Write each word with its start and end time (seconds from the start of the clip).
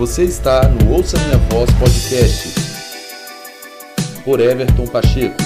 Você 0.00 0.24
está 0.24 0.66
no 0.66 0.94
Ouça 0.94 1.18
Minha 1.18 1.36
Voz 1.50 1.68
Podcast 1.78 2.54
por 4.24 4.40
Everton 4.40 4.86
Pacheco. 4.90 5.36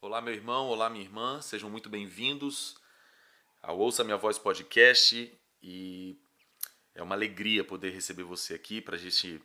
Olá, 0.00 0.20
meu 0.20 0.32
irmão, 0.32 0.68
olá, 0.68 0.88
minha 0.88 1.04
irmã, 1.04 1.40
sejam 1.42 1.68
muito 1.68 1.88
bem-vindos 1.88 2.76
ao 3.60 3.80
Ouça 3.80 4.04
Minha 4.04 4.16
Voz 4.16 4.38
Podcast 4.38 5.36
e 5.60 6.16
é 6.94 7.02
uma 7.02 7.16
alegria 7.16 7.64
poder 7.64 7.90
receber 7.90 8.22
você 8.22 8.54
aqui 8.54 8.80
para 8.80 8.94
a 8.94 8.98
gente 8.98 9.42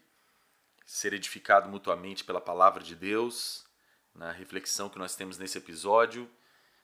ser 0.85 1.11
edificado 1.13 1.67
mutuamente 1.67 2.23
pela 2.23 2.39
palavra 2.39 2.83
de 2.83 2.95
Deus, 2.95 3.65
na 4.13 4.31
reflexão 4.31 4.89
que 4.89 4.99
nós 4.99 5.15
temos 5.15 5.39
nesse 5.39 5.57
episódio. 5.57 6.29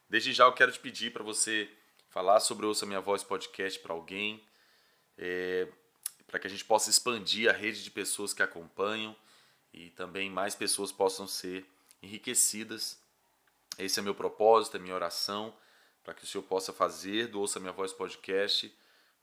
Desde 0.09 0.33
já 0.33 0.45
eu 0.45 0.53
quero 0.53 0.71
te 0.71 0.79
pedir 0.79 1.13
para 1.13 1.21
você 1.21 1.69
falar 2.09 2.39
sobre 2.39 2.65
Ouça 2.65 2.87
Minha 2.87 2.99
Voz 2.99 3.23
podcast 3.23 3.79
para 3.81 3.93
alguém, 3.93 4.48
é, 5.19 5.67
para 6.25 6.39
que 6.39 6.47
a 6.47 6.49
gente 6.49 6.63
possa 6.63 6.89
expandir 6.89 7.49
a 7.49 7.53
rede 7.53 7.83
de 7.83 7.91
pessoas 7.91 8.33
que 8.33 8.41
acompanham 8.41 9.15
e 9.73 9.89
também 9.91 10.31
mais 10.31 10.55
pessoas 10.55 10.91
possam 10.91 11.27
ser 11.27 11.65
enriquecidas. 12.01 12.97
Esse 13.77 13.99
é 13.99 14.01
meu 14.01 14.15
propósito, 14.15 14.77
é 14.77 14.79
minha 14.79 14.95
oração, 14.95 15.53
para 16.03 16.13
que 16.13 16.23
o 16.23 16.27
Senhor 16.27 16.43
possa 16.43 16.71
fazer 16.71 17.27
do 17.27 17.39
Ouça 17.41 17.59
Minha 17.59 17.73
Voz 17.73 17.91
podcast 17.91 18.73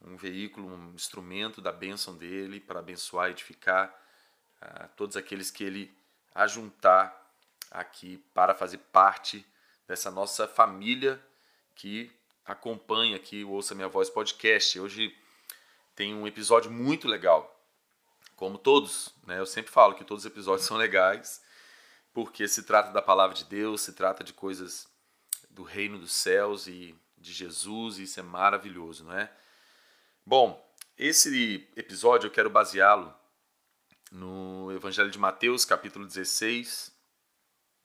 um 0.02 0.16
veículo, 0.16 0.69
um 0.69 0.92
instrumento 0.95 1.62
da 1.62 1.72
bênção 1.72 2.14
dele 2.14 2.60
para 2.60 2.80
abençoar 2.80 3.28
e 3.28 3.33
edificar 3.33 3.88
uh, 4.60 4.88
todos 4.94 5.16
aqueles 5.16 5.50
que 5.50 5.64
ele 5.64 5.97
ajuntar 6.34 7.34
aqui 7.70 8.22
para 8.34 8.55
fazer 8.55 8.78
parte 8.92 9.44
dessa 9.88 10.10
nossa 10.10 10.47
família 10.47 11.20
que 11.74 12.12
acompanha 12.44 13.16
aqui 13.16 13.42
o 13.42 13.50
Ouça 13.50 13.74
Minha 13.74 13.88
Voz 13.88 14.10
podcast. 14.10 14.78
Hoje 14.78 15.16
tem 15.96 16.14
um 16.14 16.27
episódio 16.27 16.70
muito 16.70 17.09
legal. 17.09 17.52
Como 18.36 18.58
todos, 18.58 19.14
né? 19.27 19.41
Eu 19.41 19.47
sempre 19.47 19.72
falo 19.72 19.94
que 19.94 20.05
todos 20.05 20.25
os 20.25 20.30
episódios 20.30 20.66
são 20.66 20.77
legais, 20.77 21.42
porque 22.12 22.47
se 22.47 22.62
trata 22.62 22.92
da 22.92 23.00
palavra 23.00 23.34
de 23.34 23.44
Deus, 23.47 23.80
se 23.80 23.94
trata 23.94 24.22
de 24.22 24.34
coisas 24.34 24.86
do 25.48 25.62
reino 25.62 25.98
dos 25.98 26.12
céus 26.12 26.67
e 26.67 26.94
de 27.17 27.33
Jesus, 27.33 27.98
e 27.98 28.02
isso 28.02 28.20
é 28.20 28.22
maravilhoso, 28.22 29.05
não 29.05 29.19
é? 29.19 29.33
Bom, 30.24 30.62
esse 30.98 31.67
episódio 31.74 32.27
eu 32.27 32.30
quero 32.30 32.50
baseá-lo 32.50 33.14
no 34.12 34.70
Evangelho 34.72 35.11
de 35.11 35.19
Mateus, 35.19 35.64
capítulo 35.64 36.06
16, 36.06 36.94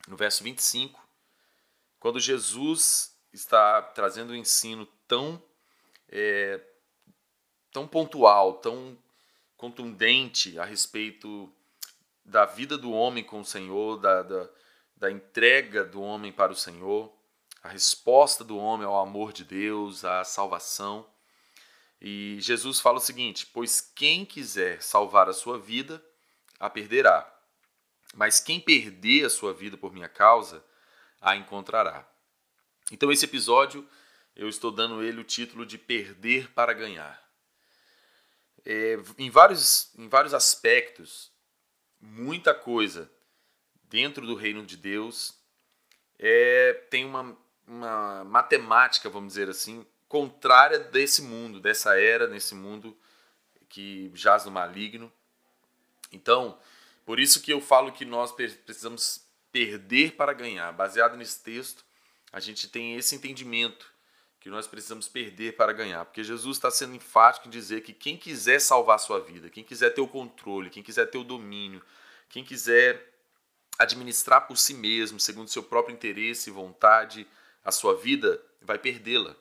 no 0.06 0.16
verso 0.16 0.44
25, 0.44 1.00
quando 1.98 2.20
Jesus 2.20 3.16
está 3.32 3.80
trazendo 3.80 4.32
um 4.32 4.36
ensino 4.36 4.86
tão, 5.08 5.42
é, 6.08 6.60
tão 7.72 7.88
pontual, 7.88 8.54
tão 8.54 8.96
contundente 9.56 10.58
a 10.58 10.64
respeito 10.64 11.50
da 12.24 12.44
vida 12.44 12.76
do 12.76 12.92
homem 12.92 13.24
com 13.24 13.40
o 13.40 13.44
Senhor, 13.44 13.96
da, 13.96 14.22
da, 14.22 14.48
da 14.96 15.10
entrega 15.10 15.84
do 15.84 16.00
homem 16.00 16.30
para 16.30 16.52
o 16.52 16.56
Senhor, 16.56 17.12
a 17.62 17.68
resposta 17.68 18.44
do 18.44 18.56
homem 18.56 18.86
ao 18.86 19.00
amor 19.00 19.32
de 19.32 19.44
Deus, 19.44 20.04
à 20.04 20.22
salvação. 20.22 21.06
E 22.00 22.36
Jesus 22.40 22.80
fala 22.80 22.98
o 22.98 23.00
seguinte: 23.00 23.46
Pois 23.46 23.80
quem 23.80 24.24
quiser 24.24 24.82
salvar 24.82 25.28
a 25.28 25.32
sua 25.32 25.58
vida, 25.58 26.04
a 26.58 26.68
perderá. 26.68 27.28
Mas 28.14 28.40
quem 28.40 28.60
perder 28.60 29.24
a 29.24 29.30
sua 29.30 29.54
vida 29.54 29.76
por 29.76 29.92
minha 29.92 30.08
causa, 30.08 30.62
a 31.20 31.34
encontrará. 31.36 32.06
Então, 32.90 33.10
esse 33.10 33.24
episódio, 33.24 33.88
eu 34.36 34.48
estou 34.48 34.70
dando 34.70 35.02
ele 35.02 35.20
o 35.20 35.24
título 35.24 35.64
de 35.64 35.78
Perder 35.78 36.50
para 36.52 36.74
Ganhar. 36.74 37.21
É, 38.64 38.98
em, 39.18 39.30
vários, 39.30 39.90
em 39.96 40.08
vários 40.08 40.34
aspectos, 40.34 41.32
muita 42.00 42.54
coisa 42.54 43.10
dentro 43.84 44.26
do 44.26 44.34
reino 44.34 44.64
de 44.64 44.76
Deus 44.76 45.34
é, 46.18 46.72
tem 46.88 47.04
uma, 47.04 47.36
uma 47.66 48.24
matemática, 48.24 49.10
vamos 49.10 49.34
dizer 49.34 49.48
assim, 49.48 49.84
contrária 50.08 50.78
desse 50.78 51.22
mundo, 51.22 51.60
dessa 51.60 51.98
era, 51.98 52.26
nesse 52.26 52.54
mundo 52.54 52.96
que 53.68 54.10
jaz 54.14 54.44
no 54.44 54.50
maligno. 54.50 55.12
Então, 56.12 56.58
por 57.04 57.18
isso 57.18 57.42
que 57.42 57.52
eu 57.52 57.60
falo 57.60 57.92
que 57.92 58.04
nós 58.04 58.32
precisamos 58.32 59.26
perder 59.50 60.12
para 60.12 60.32
ganhar. 60.32 60.72
Baseado 60.72 61.16
nesse 61.16 61.42
texto, 61.42 61.84
a 62.32 62.40
gente 62.40 62.68
tem 62.68 62.96
esse 62.96 63.14
entendimento 63.14 63.91
que 64.42 64.50
nós 64.50 64.66
precisamos 64.66 65.08
perder 65.08 65.56
para 65.56 65.72
ganhar. 65.72 66.04
Porque 66.04 66.22
Jesus 66.22 66.56
está 66.58 66.70
sendo 66.70 66.94
enfático 66.94 67.48
em 67.48 67.50
dizer 67.50 67.82
que 67.82 67.92
quem 67.92 68.16
quiser 68.16 68.60
salvar 68.60 68.96
a 68.96 68.98
sua 68.98 69.20
vida, 69.20 69.48
quem 69.48 69.64
quiser 69.64 69.90
ter 69.90 70.00
o 70.00 70.08
controle, 70.08 70.68
quem 70.68 70.82
quiser 70.82 71.06
ter 71.06 71.18
o 71.18 71.24
domínio, 71.24 71.82
quem 72.28 72.44
quiser 72.44 73.10
administrar 73.78 74.46
por 74.46 74.58
si 74.58 74.74
mesmo, 74.74 75.18
segundo 75.18 75.48
seu 75.48 75.62
próprio 75.62 75.94
interesse 75.94 76.50
e 76.50 76.52
vontade, 76.52 77.26
a 77.64 77.70
sua 77.70 77.96
vida, 77.96 78.42
vai 78.60 78.78
perdê-la 78.78 79.36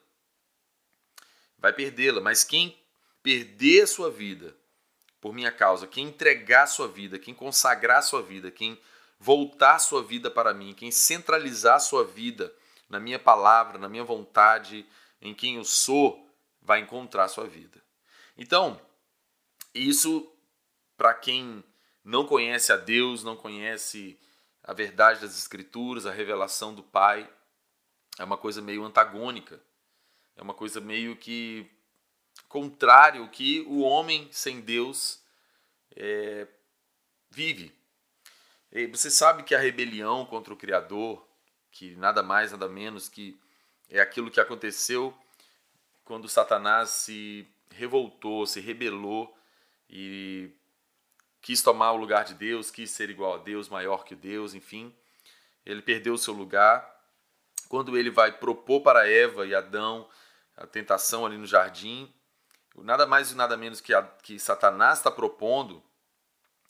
vai 1.61 1.71
perdê-la. 1.71 2.19
Mas 2.19 2.43
quem 2.43 2.75
perder 3.21 3.83
a 3.83 3.87
sua 3.87 4.09
vida 4.09 4.55
por 5.21 5.33
minha 5.33 5.51
causa, 5.51 5.85
quem 5.85 6.07
entregar 6.07 6.63
a 6.63 6.67
sua 6.67 6.87
vida, 6.87 7.19
quem 7.19 7.33
consagrar 7.33 7.99
a 7.99 8.01
sua 8.01 8.23
vida, 8.23 8.49
quem 8.49 8.81
voltar 9.19 9.75
a 9.75 9.79
sua 9.79 10.01
vida 10.01 10.31
para 10.31 10.51
mim, 10.51 10.73
quem 10.73 10.89
centralizar 10.91 11.75
a 11.75 11.79
sua 11.79 12.03
vida 12.03 12.51
na 12.91 12.99
minha 12.99 13.17
palavra, 13.17 13.79
na 13.79 13.87
minha 13.87 14.03
vontade, 14.03 14.85
em 15.21 15.33
quem 15.33 15.55
eu 15.55 15.63
sou, 15.63 16.29
vai 16.61 16.81
encontrar 16.81 17.29
sua 17.29 17.47
vida. 17.47 17.81
Então, 18.37 18.79
isso 19.73 20.29
para 20.97 21.13
quem 21.13 21.63
não 22.03 22.27
conhece 22.27 22.73
a 22.73 22.77
Deus, 22.77 23.23
não 23.23 23.35
conhece 23.35 24.19
a 24.61 24.73
verdade 24.73 25.21
das 25.21 25.37
Escrituras, 25.37 26.05
a 26.05 26.11
revelação 26.11 26.75
do 26.75 26.83
Pai, 26.83 27.27
é 28.19 28.23
uma 28.23 28.37
coisa 28.37 28.61
meio 28.61 28.83
antagônica. 28.83 29.59
É 30.35 30.41
uma 30.41 30.53
coisa 30.53 30.81
meio 30.81 31.15
que 31.15 31.65
contrário 32.49 33.27
que 33.29 33.61
o 33.61 33.79
homem 33.79 34.27
sem 34.31 34.59
Deus 34.59 35.23
é, 35.95 36.45
vive. 37.29 37.73
E 38.71 38.87
você 38.87 39.09
sabe 39.09 39.43
que 39.43 39.55
a 39.55 39.59
rebelião 39.59 40.25
contra 40.25 40.53
o 40.53 40.57
Criador, 40.57 41.25
que 41.71 41.95
nada 41.95 42.21
mais, 42.21 42.51
nada 42.51 42.67
menos 42.67 43.09
que 43.09 43.39
é 43.89 43.99
aquilo 43.99 44.31
que 44.31 44.39
aconteceu 44.39 45.17
quando 46.03 46.27
Satanás 46.27 46.89
se 46.89 47.47
revoltou, 47.69 48.45
se 48.45 48.59
rebelou 48.59 49.35
e 49.89 50.51
quis 51.41 51.61
tomar 51.61 51.91
o 51.93 51.97
lugar 51.97 52.23
de 52.25 52.33
Deus, 52.33 52.69
quis 52.69 52.91
ser 52.91 53.09
igual 53.09 53.35
a 53.35 53.37
Deus, 53.37 53.69
maior 53.69 54.03
que 54.03 54.15
Deus, 54.15 54.53
enfim. 54.53 54.93
Ele 55.65 55.81
perdeu 55.81 56.13
o 56.13 56.17
seu 56.17 56.33
lugar. 56.33 56.89
Quando 57.69 57.97
ele 57.97 58.09
vai 58.09 58.31
propor 58.31 58.81
para 58.81 59.09
Eva 59.09 59.45
e 59.45 59.55
Adão 59.55 60.07
a 60.61 60.67
tentação 60.67 61.25
ali 61.25 61.37
no 61.37 61.45
jardim. 61.45 62.11
Nada 62.77 63.05
mais 63.05 63.31
e 63.31 63.35
nada 63.35 63.57
menos 63.57 63.81
que, 63.81 63.93
a, 63.93 64.03
que 64.03 64.39
Satanás 64.39 64.99
está 64.99 65.11
propondo 65.11 65.83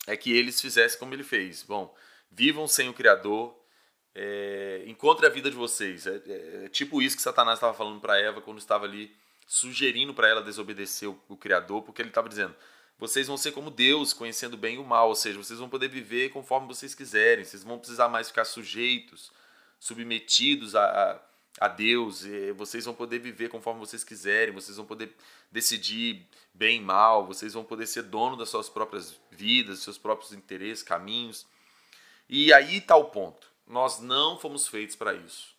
é 0.07 0.17
que 0.17 0.35
eles 0.35 0.59
fizessem 0.59 0.99
como 0.99 1.13
ele 1.13 1.23
fez. 1.23 1.63
Bom, 1.63 1.95
vivam 2.29 2.67
sem 2.67 2.89
o 2.89 2.93
Criador, 2.93 3.55
é, 4.13 4.83
encontre 4.87 5.25
a 5.25 5.29
vida 5.29 5.49
de 5.49 5.55
vocês. 5.55 6.05
É, 6.07 6.21
é, 6.27 6.65
é 6.65 6.69
tipo 6.69 7.01
isso 7.01 7.15
que 7.15 7.21
Satanás 7.21 7.57
estava 7.57 7.73
falando 7.73 7.99
para 7.99 8.19
Eva 8.19 8.41
quando 8.41 8.57
estava 8.57 8.85
ali 8.85 9.15
sugerindo 9.47 10.13
para 10.13 10.27
ela 10.27 10.41
desobedecer 10.41 11.09
o, 11.09 11.19
o 11.27 11.37
Criador, 11.37 11.81
porque 11.83 12.01
ele 12.01 12.09
estava 12.09 12.29
dizendo: 12.29 12.55
vocês 12.97 13.27
vão 13.27 13.37
ser 13.37 13.51
como 13.51 13.69
Deus, 13.71 14.13
conhecendo 14.13 14.57
bem 14.57 14.77
o 14.77 14.83
mal, 14.83 15.09
ou 15.09 15.15
seja, 15.15 15.37
vocês 15.37 15.59
vão 15.59 15.69
poder 15.69 15.87
viver 15.87 16.29
conforme 16.29 16.67
vocês 16.67 16.95
quiserem, 16.95 17.43
vocês 17.43 17.63
vão 17.63 17.79
precisar 17.79 18.09
mais 18.09 18.27
ficar 18.27 18.45
sujeitos, 18.45 19.31
submetidos 19.79 20.75
a, 20.75 20.85
a 20.85 21.19
a 21.59 21.67
Deus, 21.67 22.23
vocês 22.55 22.85
vão 22.85 22.93
poder 22.93 23.19
viver 23.19 23.49
conforme 23.49 23.79
vocês 23.79 24.03
quiserem, 24.03 24.53
vocês 24.53 24.77
vão 24.77 24.85
poder 24.85 25.13
decidir 25.51 26.25
bem 26.53 26.77
e 26.77 26.81
mal, 26.81 27.25
vocês 27.25 27.53
vão 27.53 27.63
poder 27.63 27.87
ser 27.87 28.03
dono 28.03 28.37
das 28.37 28.49
suas 28.49 28.69
próprias 28.69 29.19
vidas, 29.29 29.79
seus 29.79 29.97
próprios 29.97 30.31
interesses, 30.31 30.83
caminhos. 30.83 31.45
E 32.29 32.53
aí 32.53 32.77
está 32.77 32.95
o 32.95 33.05
ponto. 33.05 33.50
Nós 33.71 34.01
não 34.01 34.37
fomos 34.37 34.67
feitos 34.67 34.97
para 34.97 35.13
isso. 35.13 35.55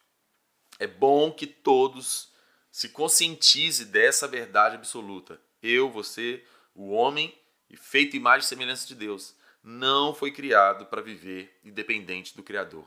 É 0.78 0.86
bom 0.86 1.32
que 1.32 1.46
todos 1.46 2.30
se 2.70 2.90
conscientize 2.90 3.86
dessa 3.86 4.28
verdade 4.28 4.76
absoluta. 4.76 5.40
Eu, 5.62 5.90
você, 5.90 6.44
o 6.74 6.90
homem, 6.90 7.34
feito 7.74 8.14
imagem 8.14 8.44
e 8.44 8.48
semelhança 8.48 8.86
de 8.86 8.94
Deus, 8.94 9.34
não 9.64 10.14
foi 10.14 10.30
criado 10.30 10.84
para 10.86 11.00
viver 11.00 11.58
independente 11.64 12.36
do 12.36 12.42
Criador. 12.42 12.86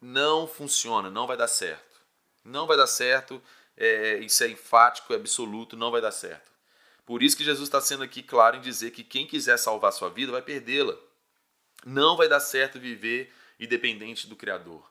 Não 0.00 0.48
funciona, 0.48 1.08
não 1.08 1.28
vai 1.28 1.36
dar 1.36 1.46
certo. 1.46 2.00
Não 2.44 2.66
vai 2.66 2.76
dar 2.76 2.88
certo, 2.88 3.40
é, 3.76 4.18
isso 4.18 4.42
é 4.42 4.48
enfático, 4.48 5.12
é 5.12 5.16
absoluto, 5.16 5.76
não 5.76 5.92
vai 5.92 6.00
dar 6.00 6.10
certo. 6.10 6.50
Por 7.06 7.22
isso 7.22 7.36
que 7.36 7.44
Jesus 7.44 7.68
está 7.68 7.80
sendo 7.80 8.02
aqui 8.02 8.24
claro 8.24 8.56
em 8.56 8.60
dizer 8.60 8.90
que 8.90 9.04
quem 9.04 9.28
quiser 9.28 9.58
salvar 9.58 9.92
sua 9.92 10.10
vida 10.10 10.32
vai 10.32 10.42
perdê-la. 10.42 10.96
Não 11.86 12.16
vai 12.16 12.28
dar 12.28 12.40
certo 12.40 12.80
viver 12.80 13.32
independente 13.58 14.26
do 14.26 14.36
Criador. 14.36 14.90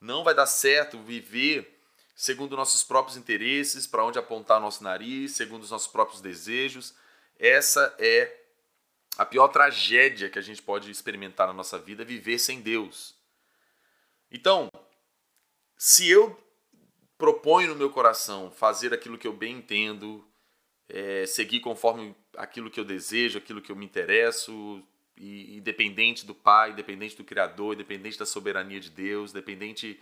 Não 0.00 0.24
vai 0.24 0.34
dar 0.34 0.46
certo 0.46 0.98
viver 0.98 1.78
segundo 2.18 2.56
nossos 2.56 2.82
próprios 2.82 3.16
interesses, 3.16 3.86
para 3.86 4.04
onde 4.04 4.18
apontar 4.18 4.60
nosso 4.60 4.82
nariz, 4.82 5.36
segundo 5.36 5.62
os 5.62 5.70
nossos 5.70 5.86
próprios 5.86 6.20
desejos. 6.20 6.92
Essa 7.38 7.94
é 7.96 8.36
a 9.16 9.24
pior 9.24 9.46
tragédia 9.46 10.28
que 10.28 10.38
a 10.38 10.42
gente 10.42 10.60
pode 10.60 10.90
experimentar 10.90 11.46
na 11.46 11.52
nossa 11.52 11.78
vida, 11.78 12.04
viver 12.04 12.40
sem 12.40 12.60
Deus. 12.60 13.14
Então, 14.32 14.68
se 15.76 16.08
eu 16.08 16.36
proponho 17.16 17.68
no 17.68 17.76
meu 17.76 17.88
coração 17.88 18.50
fazer 18.50 18.92
aquilo 18.92 19.16
que 19.16 19.28
eu 19.28 19.32
bem 19.32 19.58
entendo, 19.58 20.26
é, 20.88 21.24
seguir 21.24 21.60
conforme 21.60 22.16
aquilo 22.36 22.68
que 22.68 22.80
eu 22.80 22.84
desejo, 22.84 23.38
aquilo 23.38 23.62
que 23.62 23.70
eu 23.70 23.76
me 23.76 23.84
interesso, 23.84 24.82
e, 25.18 25.56
independente 25.56 26.24
do 26.24 26.34
Pai, 26.34 26.70
independente 26.70 27.16
do 27.16 27.24
Criador, 27.24 27.74
independente 27.74 28.18
da 28.18 28.26
soberania 28.26 28.80
de 28.80 28.90
Deus, 28.90 29.30
independente 29.30 30.00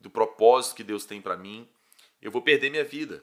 do 0.00 0.10
propósito 0.10 0.76
que 0.76 0.84
Deus 0.84 1.04
tem 1.04 1.20
para 1.20 1.36
mim, 1.36 1.68
eu 2.20 2.30
vou 2.30 2.42
perder 2.42 2.70
minha 2.70 2.84
vida. 2.84 3.22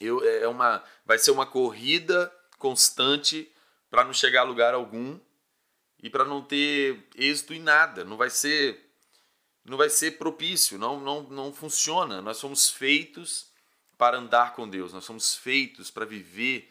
Eu, 0.00 0.24
é, 0.24 0.42
é 0.42 0.48
uma, 0.48 0.82
vai 1.06 1.18
ser 1.18 1.30
uma 1.30 1.46
corrida 1.46 2.32
constante 2.58 3.50
para 3.88 4.04
não 4.04 4.12
chegar 4.12 4.40
a 4.40 4.44
lugar 4.44 4.74
algum 4.74 5.18
e 6.02 6.10
para 6.10 6.24
não 6.24 6.42
ter 6.42 7.06
êxito 7.14 7.54
em 7.54 7.60
nada. 7.60 8.04
Não 8.04 8.16
vai 8.16 8.30
ser 8.30 8.82
não 9.64 9.78
vai 9.78 9.88
ser 9.88 10.18
propício, 10.18 10.76
não, 10.76 11.00
não, 11.00 11.22
não 11.22 11.52
funciona. 11.52 12.20
Nós 12.20 12.36
somos 12.36 12.68
feitos 12.68 13.50
para 13.96 14.18
andar 14.18 14.54
com 14.54 14.68
Deus, 14.68 14.92
nós 14.92 15.04
somos 15.04 15.34
feitos 15.34 15.90
para 15.90 16.04
viver 16.04 16.70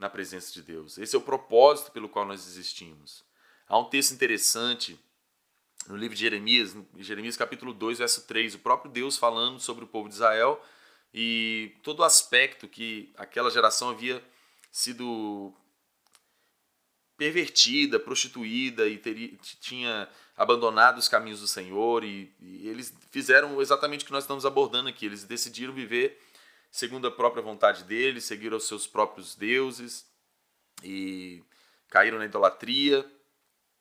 na 0.00 0.08
presença 0.08 0.50
de 0.52 0.62
Deus. 0.62 0.96
Esse 0.98 1.14
é 1.14 1.18
o 1.18 1.22
propósito 1.22 1.92
pelo 1.92 2.08
qual 2.08 2.24
nós 2.24 2.48
existimos. 2.48 3.22
Há 3.68 3.78
um 3.78 3.84
texto 3.84 4.12
interessante 4.12 4.98
no 5.86 5.96
livro 5.96 6.16
de 6.16 6.22
Jeremias, 6.22 6.74
Jeremias 6.98 7.36
capítulo 7.36 7.72
2, 7.74 7.98
verso 7.98 8.22
3, 8.26 8.54
o 8.54 8.58
próprio 8.58 8.90
Deus 8.90 9.18
falando 9.18 9.60
sobre 9.60 9.84
o 9.84 9.86
povo 9.86 10.08
de 10.08 10.14
Israel 10.14 10.60
e 11.12 11.76
todo 11.82 12.00
o 12.00 12.04
aspecto 12.04 12.66
que 12.66 13.12
aquela 13.16 13.50
geração 13.50 13.90
havia 13.90 14.22
sido 14.72 15.52
pervertida, 17.16 18.00
prostituída 18.00 18.88
e 18.88 18.96
teria, 18.96 19.36
tinha 19.60 20.08
abandonado 20.34 20.96
os 20.96 21.08
caminhos 21.08 21.40
do 21.40 21.46
Senhor 21.46 22.02
e, 22.04 22.32
e, 22.40 22.66
eles 22.66 22.94
fizeram 23.10 23.60
exatamente 23.60 24.04
o 24.04 24.06
que 24.06 24.12
nós 24.12 24.24
estamos 24.24 24.46
abordando 24.46 24.88
aqui. 24.88 25.04
Eles 25.04 25.24
decidiram 25.24 25.74
viver 25.74 26.18
segundo 26.70 27.06
a 27.06 27.10
própria 27.10 27.42
vontade 27.42 27.84
deles, 27.84 28.24
seguiram 28.24 28.56
os 28.56 28.68
seus 28.68 28.86
próprios 28.86 29.34
deuses 29.34 30.06
e 30.82 31.42
caíram 31.88 32.18
na 32.18 32.24
idolatria. 32.26 33.04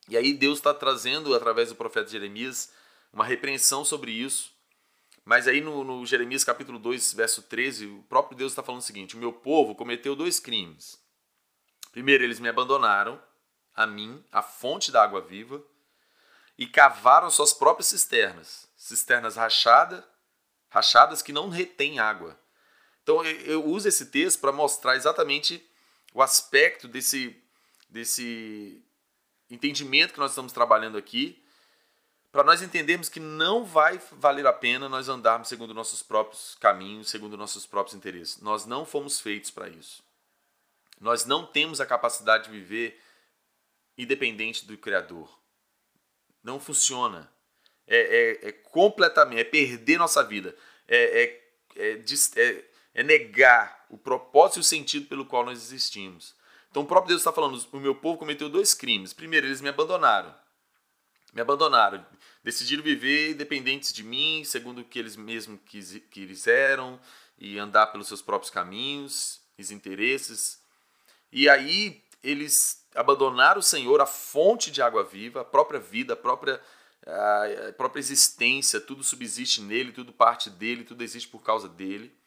E 0.07 0.17
aí 0.17 0.33
Deus 0.33 0.59
está 0.59 0.73
trazendo, 0.73 1.33
através 1.35 1.69
do 1.69 1.75
profeta 1.75 2.09
Jeremias, 2.09 2.73
uma 3.13 3.23
repreensão 3.23 3.85
sobre 3.85 4.11
isso. 4.11 4.51
Mas 5.23 5.47
aí 5.47 5.61
no, 5.61 5.83
no 5.83 6.05
Jeremias 6.05 6.43
capítulo 6.43 6.79
2, 6.79 7.13
verso 7.13 7.43
13, 7.43 7.85
o 7.85 8.03
próprio 8.03 8.37
Deus 8.37 8.51
está 8.51 8.63
falando 8.63 8.81
o 8.81 8.85
seguinte: 8.85 9.15
O 9.15 9.19
meu 9.19 9.31
povo 9.31 9.75
cometeu 9.75 10.15
dois 10.15 10.39
crimes. 10.39 10.99
Primeiro, 11.91 12.23
eles 12.23 12.39
me 12.39 12.49
abandonaram, 12.49 13.21
a 13.75 13.85
mim, 13.85 14.23
a 14.31 14.41
fonte 14.41 14.91
da 14.91 15.03
água 15.03 15.21
viva, 15.21 15.63
e 16.57 16.67
cavaram 16.67 17.29
suas 17.29 17.53
próprias 17.53 17.87
cisternas, 17.87 18.67
cisternas 18.75 19.35
rachadas, 19.35 20.03
rachadas 20.69 21.21
que 21.21 21.31
não 21.31 21.49
retêm 21.49 21.99
água. 21.99 22.39
Então 23.03 23.23
eu 23.25 23.65
uso 23.65 23.87
esse 23.87 24.07
texto 24.07 24.39
para 24.39 24.51
mostrar 24.51 24.95
exatamente 24.95 25.65
o 26.13 26.21
aspecto 26.21 26.87
desse, 26.87 27.35
desse 27.89 28.83
entendimento 29.49 30.13
que 30.13 30.19
nós 30.19 30.31
estamos 30.31 30.51
trabalhando 30.51 30.97
aqui, 30.97 31.43
para 32.31 32.43
nós 32.43 32.61
entendermos 32.61 33.09
que 33.09 33.19
não 33.19 33.65
vai 33.65 33.99
valer 34.11 34.45
a 34.45 34.53
pena 34.53 34.87
nós 34.87 35.09
andarmos 35.09 35.47
segundo 35.47 35.73
nossos 35.73 36.03
próprios 36.03 36.55
caminhos, 36.59 37.09
segundo 37.09 37.35
nossos 37.35 37.65
próprios 37.65 37.95
interesses. 37.95 38.39
Nós 38.39 38.65
não 38.65 38.85
fomos 38.85 39.19
feitos 39.19 39.49
para 39.49 39.67
isso. 39.67 40.03
Nós 40.99 41.25
não 41.25 41.45
temos 41.45 41.81
a 41.81 41.85
capacidade 41.85 42.43
de 42.45 42.51
viver 42.51 43.01
independente 43.97 44.65
do 44.65 44.77
Criador. 44.77 45.39
Não 46.43 46.59
funciona. 46.59 47.31
É, 47.87 47.97
é, 48.43 48.49
é 48.49 48.51
completamente, 48.51 49.39
é 49.39 49.43
perder 49.43 49.97
nossa 49.97 50.23
vida. 50.23 50.55
É, 50.87 51.23
é, 51.23 51.49
é, 51.75 52.03
é 52.35 52.68
é 52.93 53.03
negar 53.03 53.85
o 53.89 53.97
propósito 53.97 54.59
e 54.59 54.61
o 54.61 54.63
sentido 54.63 55.07
pelo 55.07 55.25
qual 55.25 55.45
nós 55.45 55.59
existimos. 55.59 56.35
Então 56.69 56.83
o 56.83 56.85
próprio 56.85 57.09
Deus 57.09 57.21
está 57.21 57.31
falando: 57.31 57.59
o 57.71 57.79
meu 57.79 57.95
povo 57.95 58.17
cometeu 58.17 58.49
dois 58.49 58.73
crimes. 58.73 59.13
Primeiro, 59.13 59.47
eles 59.47 59.61
me 59.61 59.69
abandonaram. 59.69 60.33
Me 61.33 61.41
abandonaram. 61.41 62.05
Decidiram 62.43 62.83
viver 62.83 63.31
independentes 63.31 63.93
de 63.93 64.03
mim, 64.03 64.43
segundo 64.43 64.81
o 64.81 64.83
que 64.83 64.97
eles 64.97 65.15
mesmos 65.15 65.59
quiseram, 66.09 66.99
e 67.37 67.59
andar 67.59 67.87
pelos 67.87 68.07
seus 68.07 68.21
próprios 68.21 68.51
caminhos, 68.51 69.41
os 69.57 69.71
interesses. 69.71 70.59
E 71.31 71.47
aí 71.47 72.03
eles 72.23 72.85
abandonaram 72.95 73.59
o 73.59 73.63
Senhor, 73.63 74.01
a 74.01 74.05
fonte 74.05 74.71
de 74.71 74.81
água 74.81 75.03
viva, 75.03 75.41
a 75.41 75.45
própria 75.45 75.79
vida, 75.79 76.13
a 76.13 76.17
própria, 76.17 76.59
a 77.05 77.73
própria 77.73 77.99
existência, 77.99 78.81
tudo 78.81 79.03
subsiste 79.03 79.61
nele, 79.61 79.91
tudo 79.91 80.11
parte 80.11 80.49
dele, 80.49 80.83
tudo 80.83 81.03
existe 81.03 81.29
por 81.29 81.43
causa 81.43 81.69
dele 81.69 82.18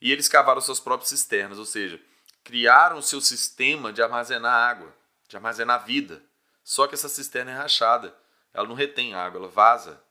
e 0.00 0.12
eles 0.12 0.28
cavaram 0.28 0.60
suas 0.60 0.80
próprias 0.80 1.08
cisternas, 1.08 1.58
ou 1.58 1.64
seja, 1.64 2.00
criaram 2.44 3.02
seu 3.02 3.20
sistema 3.20 3.92
de 3.92 4.02
armazenar 4.02 4.52
água, 4.52 4.94
de 5.28 5.36
armazenar 5.36 5.84
vida. 5.84 6.22
Só 6.62 6.86
que 6.86 6.94
essa 6.94 7.08
cisterna 7.08 7.50
é 7.50 7.54
rachada, 7.54 8.16
ela 8.52 8.66
não 8.66 8.74
retém 8.74 9.14
água, 9.14 9.40
ela 9.40 9.48
vaza. 9.48 10.02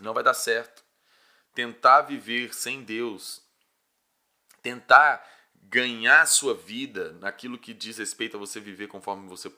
Não 0.00 0.12
vai 0.12 0.22
dar 0.22 0.34
certo. 0.34 0.84
Tentar 1.54 2.02
viver 2.02 2.54
sem 2.54 2.82
Deus, 2.82 3.42
tentar 4.62 5.24
ganhar 5.54 6.26
sua 6.26 6.54
vida 6.54 7.12
naquilo 7.14 7.58
que 7.58 7.72
diz 7.72 7.98
respeito 7.98 8.36
a 8.36 8.40
você 8.40 8.60
viver 8.60 8.88
conforme 8.88 9.26
você 9.28 9.50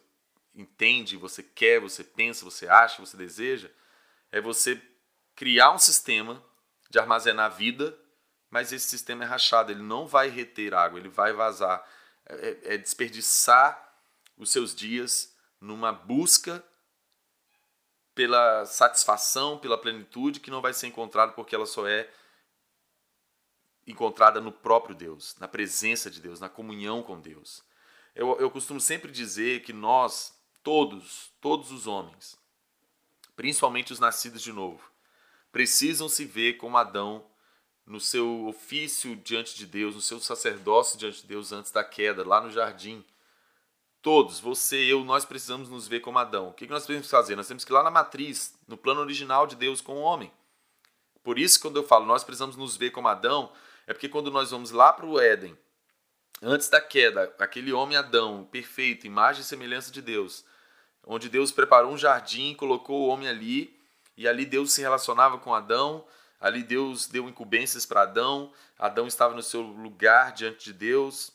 entende, 0.55 1.17
você 1.17 1.43
quer, 1.43 1.81
você 1.81 2.05
pensa, 2.05 2.45
você 2.45 2.69
acha, 2.69 3.05
você 3.05 3.17
deseja, 3.17 3.71
é 4.31 4.41
você 4.41 4.81
criar 5.35 5.73
um 5.73 5.79
sistema 5.79 6.43
de 6.91 6.99
armazenar 6.99 7.51
vida 7.57 7.97
mas 8.51 8.73
esse 8.73 8.89
sistema 8.89 9.25
é 9.25 9.27
rachado, 9.27 9.71
ele 9.71 9.83
não 9.83 10.07
vai 10.07 10.29
reter 10.29 10.75
água, 10.75 10.99
ele 10.99 11.09
vai 11.09 11.33
vazar. 11.33 11.87
É, 12.27 12.35
é, 12.35 12.75
é 12.75 12.79
desperdiçar 12.79 13.87
os 14.37 14.51
seus 14.51 14.75
dias 14.75 15.35
numa 15.61 15.93
busca 15.93 16.65
pela 18.15 18.65
satisfação, 18.67 19.59
pela 19.59 19.79
plenitude 19.79 20.41
que 20.41 20.51
não 20.51 20.61
vai 20.61 20.73
ser 20.73 20.87
encontrada 20.87 21.33
porque 21.33 21.55
ela 21.55 21.67
só 21.67 21.87
é 21.87 22.11
encontrada 23.87 24.41
no 24.41 24.53
próprio 24.53 24.95
Deus, 24.95 25.37
na 25.39 25.49
presença 25.49 26.11
de 26.11 26.21
Deus, 26.21 26.41
na 26.41 26.49
comunhão 26.49 27.03
com 27.03 27.21
Deus. 27.21 27.63
Eu, 28.15 28.39
eu 28.41 28.51
costumo 28.51 28.81
sempre 28.81 29.11
dizer 29.11 29.63
que 29.63 29.73
nós, 29.73 30.35
todos, 30.63 31.33
todos 31.41 31.71
os 31.71 31.87
homens, 31.87 32.37
principalmente 33.37 33.93
os 33.93 34.01
nascidos 34.01 34.43
de 34.43 34.53
novo, 34.53 34.83
precisam 35.53 36.09
se 36.09 36.25
ver 36.25 36.55
como 36.55 36.77
Adão 36.77 37.25
no 37.89 37.99
seu 37.99 38.47
ofício 38.47 39.17
diante 39.17 39.57
de 39.57 39.67
Deus, 39.67 39.95
no 39.95 40.01
seu 40.01 40.21
sacerdócio 40.21 40.99
diante 40.99 41.23
de 41.23 41.27
Deus 41.27 41.53
antes 41.53 41.73
da 41.73 41.83
queda, 41.83 42.27
lá 42.27 42.41
no 42.41 42.51
jardim. 42.51 43.03
Todos, 44.03 44.39
você, 44.39 44.77
eu, 44.77 45.03
nós 45.05 45.25
precisamos 45.25 45.69
nos 45.71 45.89
ver 45.89 46.01
como 46.01 46.19
Adão. 46.19 46.49
O 46.49 46.53
que 46.53 46.67
nós 46.67 46.85
precisamos 46.85 47.11
fazer? 47.11 47.35
Nós 47.35 47.49
temos 47.49 47.65
que 47.65 47.73
ir 47.73 47.75
lá 47.75 47.83
na 47.83 47.91
matriz, 47.91 48.55
no 48.69 48.77
plano 48.77 49.01
original 49.01 49.47
de 49.47 49.57
Deus 49.57 49.81
com 49.81 49.95
o 49.95 50.03
homem. 50.03 50.31
Por 51.23 51.39
isso, 51.39 51.61
quando 51.61 51.77
eu 51.77 51.83
falo 51.83 52.07
nós 52.07 52.23
precisamos 52.23 52.57
nos 52.57 52.77
ver 52.77 52.91
como 52.91 53.09
Adão, 53.09 53.51
é 53.87 53.95
porque 53.95 54.09
quando 54.09 54.31
nós 54.31 54.51
vamos 54.51 54.71
lá 54.71 54.93
para 54.93 55.07
o 55.07 55.19
Éden, 55.19 55.57
antes 56.43 56.69
da 56.69 56.81
queda, 56.81 57.35
aquele 57.39 57.73
homem 57.73 57.97
Adão, 57.97 58.47
perfeito, 58.53 59.07
imagem 59.07 59.41
e 59.41 59.45
semelhança 59.45 59.91
de 59.91 60.03
Deus, 60.03 60.45
onde 61.07 61.29
Deus 61.29 61.51
preparou 61.51 61.93
um 61.93 61.99
jardim, 61.99 62.55
colocou 62.55 63.01
o 63.01 63.09
homem 63.09 63.29
ali, 63.29 63.79
e 64.17 64.29
ali 64.29 64.45
Deus 64.45 64.73
se 64.73 64.83
relacionava 64.83 65.39
com 65.39 65.55
Adão, 65.55 66.05
Ali 66.41 66.63
Deus 66.63 67.07
deu 67.07 67.29
incumbências 67.29 67.85
para 67.85 68.03
Adão, 68.03 68.53
Adão 68.79 69.07
estava 69.07 69.35
no 69.35 69.43
seu 69.43 69.61
lugar 69.61 70.33
diante 70.33 70.67
de 70.67 70.73
Deus. 70.73 71.33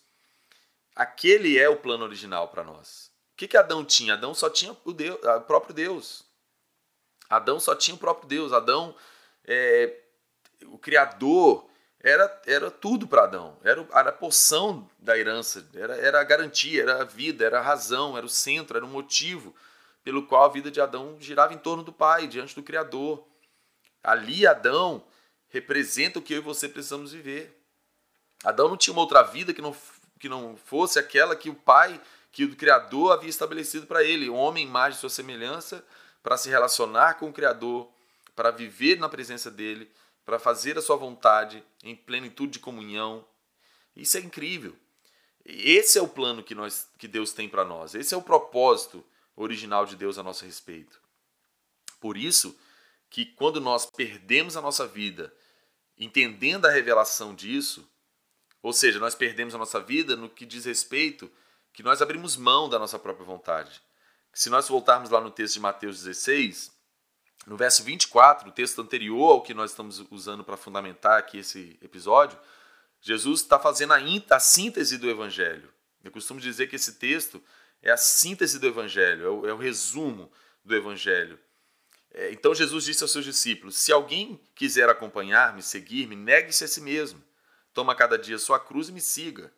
Aquele 0.95 1.57
é 1.57 1.67
o 1.67 1.77
plano 1.77 2.05
original 2.05 2.47
para 2.47 2.63
nós. 2.63 3.11
O 3.33 3.35
que, 3.35 3.47
que 3.47 3.57
Adão 3.57 3.83
tinha? 3.83 4.13
Adão 4.13 4.33
só 4.33 4.49
tinha 4.49 4.77
o, 4.85 4.93
Deus, 4.93 5.19
o 5.21 5.41
próprio 5.41 5.73
Deus. 5.73 6.23
Adão 7.29 7.59
só 7.59 7.75
tinha 7.75 7.95
o 7.95 7.99
próprio 7.99 8.27
Deus. 8.27 8.53
Adão, 8.53 8.95
é, 9.43 9.93
o 10.67 10.77
Criador, 10.77 11.67
era, 11.99 12.41
era 12.45 12.69
tudo 12.69 13.07
para 13.07 13.23
Adão. 13.23 13.57
Era, 13.63 13.87
era 13.93 14.09
a 14.09 14.13
porção 14.13 14.87
da 14.99 15.17
herança, 15.17 15.67
era, 15.73 15.95
era 15.95 16.21
a 16.21 16.23
garantia, 16.23 16.81
era 16.81 17.01
a 17.01 17.05
vida, 17.05 17.45
era 17.45 17.59
a 17.59 17.63
razão, 17.63 18.15
era 18.15 18.25
o 18.25 18.29
centro, 18.29 18.77
era 18.77 18.85
o 18.85 18.89
motivo 18.89 19.55
pelo 20.03 20.27
qual 20.27 20.43
a 20.43 20.49
vida 20.49 20.69
de 20.69 20.81
Adão 20.81 21.15
girava 21.19 21.53
em 21.53 21.57
torno 21.57 21.81
do 21.81 21.93
Pai, 21.93 22.27
diante 22.27 22.53
do 22.53 22.61
Criador. 22.61 23.25
Ali, 24.03 24.45
Adão 24.45 25.03
representa 25.49 26.19
o 26.19 26.21
que 26.21 26.33
eu 26.33 26.39
e 26.39 26.41
você 26.41 26.67
precisamos 26.67 27.11
viver. 27.11 27.57
Adão 28.43 28.67
não 28.67 28.77
tinha 28.77 28.93
uma 28.93 29.01
outra 29.01 29.23
vida 29.23 29.53
que 29.53 29.61
não, 29.61 29.75
que 30.19 30.27
não 30.27 30.57
fosse 30.57 30.99
aquela 30.99 31.35
que 31.35 31.49
o 31.49 31.55
Pai, 31.55 32.01
que 32.31 32.43
o 32.43 32.55
Criador 32.55 33.13
havia 33.13 33.29
estabelecido 33.29 33.87
para 33.87 34.03
ele. 34.03 34.29
Homem, 34.29 34.65
imagem 34.65 34.99
sua 34.99 35.09
semelhança, 35.09 35.85
para 36.21 36.37
se 36.37 36.49
relacionar 36.49 37.15
com 37.15 37.29
o 37.29 37.33
Criador, 37.33 37.89
para 38.35 38.51
viver 38.51 38.99
na 38.99 39.07
presença 39.07 39.49
dele 39.49 39.89
para 40.25 40.39
fazer 40.39 40.77
a 40.77 40.81
sua 40.81 40.95
vontade 40.95 41.63
em 41.83 41.95
plenitude 41.95 42.53
de 42.53 42.59
comunhão. 42.59 43.25
Isso 43.95 44.17
é 44.17 44.21
incrível. 44.21 44.75
Esse 45.45 45.99
é 45.99 46.01
o 46.01 46.07
plano 46.07 46.41
que, 46.41 46.55
nós, 46.55 46.87
que 46.97 47.07
Deus 47.07 47.33
tem 47.33 47.49
para 47.49 47.65
nós. 47.65 47.93
Esse 47.93 48.13
é 48.13 48.17
o 48.17 48.21
propósito 48.21 49.03
original 49.35 49.85
de 49.85 49.95
Deus 49.95 50.17
a 50.17 50.23
nosso 50.23 50.45
respeito. 50.45 51.01
Por 51.99 52.17
isso 52.17 52.57
que 53.13 53.27
quando 53.27 53.61
nós 53.61 53.85
perdemos 53.85 54.57
a 54.57 54.61
nossa 54.61 54.87
vida 54.87 55.31
entendendo 55.95 56.65
a 56.65 56.71
revelação 56.71 57.35
disso, 57.35 57.87
ou 58.59 58.73
seja, 58.73 58.97
nós 58.97 59.13
perdemos 59.13 59.53
a 59.53 59.57
nossa 59.59 59.79
vida 59.79 60.15
no 60.15 60.27
que 60.27 60.47
diz 60.47 60.65
respeito 60.65 61.31
que 61.71 61.83
nós 61.83 62.01
abrimos 62.01 62.35
mão 62.35 62.67
da 62.67 62.79
nossa 62.79 62.97
própria 62.97 63.23
vontade. 63.23 63.79
Se 64.33 64.49
nós 64.49 64.67
voltarmos 64.67 65.11
lá 65.11 65.21
no 65.21 65.29
texto 65.29 65.53
de 65.53 65.59
Mateus 65.59 66.01
16, 66.01 66.71
no 67.45 67.55
verso 67.55 67.83
24, 67.83 68.49
o 68.49 68.51
texto 68.51 68.81
anterior 68.81 69.33
ao 69.33 69.43
que 69.43 69.53
nós 69.53 69.69
estamos 69.69 70.03
usando 70.09 70.43
para 70.43 70.57
fundamentar 70.57 71.19
aqui 71.19 71.37
esse 71.37 71.77
episódio, 71.83 72.39
Jesus 72.99 73.41
está 73.41 73.59
fazendo 73.59 73.93
a, 73.93 73.99
a, 74.31 74.39
síntese 74.39 74.97
do 74.97 75.07
Evangelho. 75.07 75.71
Eu 76.03 76.09
costumo 76.09 76.39
dizer 76.39 76.65
que 76.65 76.77
esse 76.77 76.95
texto 76.95 77.39
é 77.79 77.91
a 77.91 77.97
síntese 77.97 78.57
do 78.57 78.65
Evangelho, 78.65 79.23
é 79.23 79.29
o, 79.29 79.47
é 79.49 79.53
o 79.53 79.57
resumo 79.57 80.31
do 80.65 80.75
Evangelho. 80.75 81.39
É, 82.13 82.31
então 82.31 82.53
Jesus 82.53 82.85
disse 82.85 83.03
aos 83.03 83.11
seus 83.11 83.25
discípulos: 83.25 83.75
Se 83.77 83.91
alguém 83.91 84.39
quiser 84.53 84.87
acompanhar-me, 84.89 85.63
seguir-me, 85.63 86.15
negue-se 86.15 86.63
a 86.63 86.67
si 86.67 86.79
mesmo. 86.79 87.21
Toma 87.73 87.95
cada 87.95 88.17
dia 88.17 88.37
sua 88.37 88.59
cruz 88.59 88.89
e 88.89 88.91
me 88.91 89.01
siga. 89.01 89.51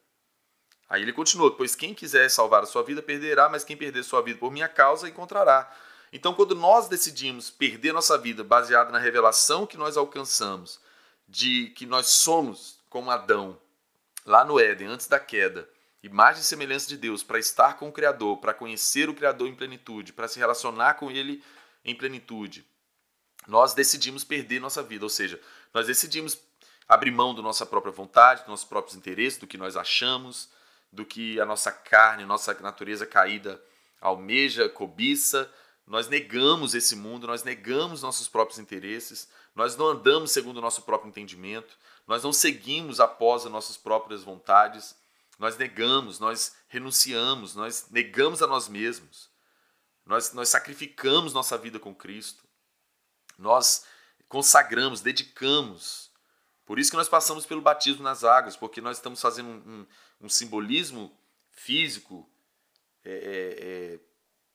Aí 0.88 1.02
ele 1.02 1.12
continuou: 1.12 1.52
Pois 1.52 1.76
quem 1.76 1.94
quiser 1.94 2.30
salvar 2.30 2.64
a 2.64 2.66
sua 2.66 2.84
vida 2.84 3.02
perderá, 3.02 3.50
mas 3.50 3.64
quem 3.64 3.76
perder 3.76 4.04
sua 4.04 4.22
vida 4.22 4.40
por 4.40 4.52
minha 4.52 4.70
causa 4.70 5.10
encontrará. 5.10 5.70
Então, 6.14 6.34
quando 6.34 6.56
nós 6.56 6.88
decidimos 6.88 7.50
perder 7.50 7.92
nossa 7.92 8.18
vida 8.18 8.42
baseada 8.42 8.90
na 8.90 9.00
revelação 9.00 9.66
que 9.66 9.76
nós 9.76 9.98
alcançamos 9.98 10.80
de 11.28 11.74
que 11.76 11.86
nós 11.86 12.08
somos 12.08 12.80
como 12.90 13.12
Adão, 13.12 13.60
lá 14.26 14.46
no 14.46 14.58
Éden, 14.58 14.88
antes 14.88 15.08
da 15.08 15.20
queda, 15.20 15.68
imagem 16.02 16.42
e 16.42 16.46
semelhança 16.46 16.88
de 16.88 16.96
Deus, 16.96 17.22
para 17.22 17.40
estar 17.40 17.78
com 17.78 17.90
o 17.90 17.92
Criador, 17.92 18.38
para 18.38 18.54
conhecer 18.54 19.10
o 19.10 19.14
Criador 19.14 19.50
em 19.50 19.56
plenitude, 19.56 20.14
para 20.14 20.28
se 20.30 20.40
relacionar 20.40 20.94
com 20.94 21.12
Ele 21.12 21.44
em 21.86 21.96
plenitude, 21.96 22.66
nós 23.48 23.74
decidimos 23.74 24.24
perder 24.24 24.60
nossa 24.60 24.82
vida, 24.82 25.06
ou 25.06 25.10
seja, 25.10 25.40
nós 25.74 25.88
decidimos 25.88 26.38
abrir 26.88 27.12
mão 27.12 27.34
da 27.34 27.42
nossa 27.42 27.66
própria 27.66 27.92
vontade, 27.92 28.42
dos 28.42 28.50
nossos 28.50 28.66
próprios 28.66 28.98
interesses, 28.98 29.40
do 29.40 29.48
que 29.48 29.58
nós 29.58 29.78
achamos, 29.78 30.50
do 30.92 31.06
que 31.06 31.40
a 31.40 31.46
nossa 31.46 31.72
carne, 31.72 32.26
nossa 32.26 32.54
natureza 32.56 33.06
caída 33.06 33.62
almeja, 34.02 34.70
cobiça, 34.70 35.52
nós 35.86 36.08
negamos 36.08 36.74
esse 36.74 36.96
mundo, 36.96 37.28
nós 37.28 37.44
negamos 37.44 38.02
nossos 38.02 38.28
próprios 38.28 38.60
interesses, 38.60 39.30
nós 39.56 39.76
não 39.76 39.88
andamos 39.88 40.32
segundo 40.32 40.58
o 40.58 40.62
nosso 40.62 40.82
próprio 40.82 41.10
entendimento, 41.10 41.78
nós 42.08 42.24
não 42.24 42.34
seguimos 42.34 43.00
após 43.00 43.46
as 43.46 43.52
nossas 43.52 43.78
próprias 43.78 44.24
vontades, 44.24 44.96
nós 45.40 45.58
negamos, 45.58 46.20
nós 46.20 46.56
renunciamos, 46.68 47.56
nós 47.56 47.88
negamos 47.90 48.42
a 48.42 48.48
nós 48.48 48.68
mesmos, 48.68 49.30
nós, 50.06 50.34
nós 50.34 50.50
sacrificamos 50.50 51.34
nossa 51.34 51.58
vida 51.58 51.80
com 51.80 51.94
Cristo, 51.94 52.44
nós 53.38 53.86
consagramos, 54.28 55.02
dedicamos. 55.02 56.12
Por 56.66 56.80
isso 56.80 56.92
que 56.92 56.98
nós 56.98 57.10
passamos 57.10 57.46
pelo 57.46 57.62
batismo 57.62 58.04
nas 58.04 58.24
águas, 58.24 58.56
porque 58.56 58.82
nós 58.82 58.98
estamos 58.98 59.22
fazendo 59.22 59.50
um, 59.50 59.72
um, 59.72 59.88
um 60.22 60.30
simbolismo 60.30 61.16
físico 61.52 62.30
é, 63.04 63.12
é, 63.12 63.96
é 63.96 64.00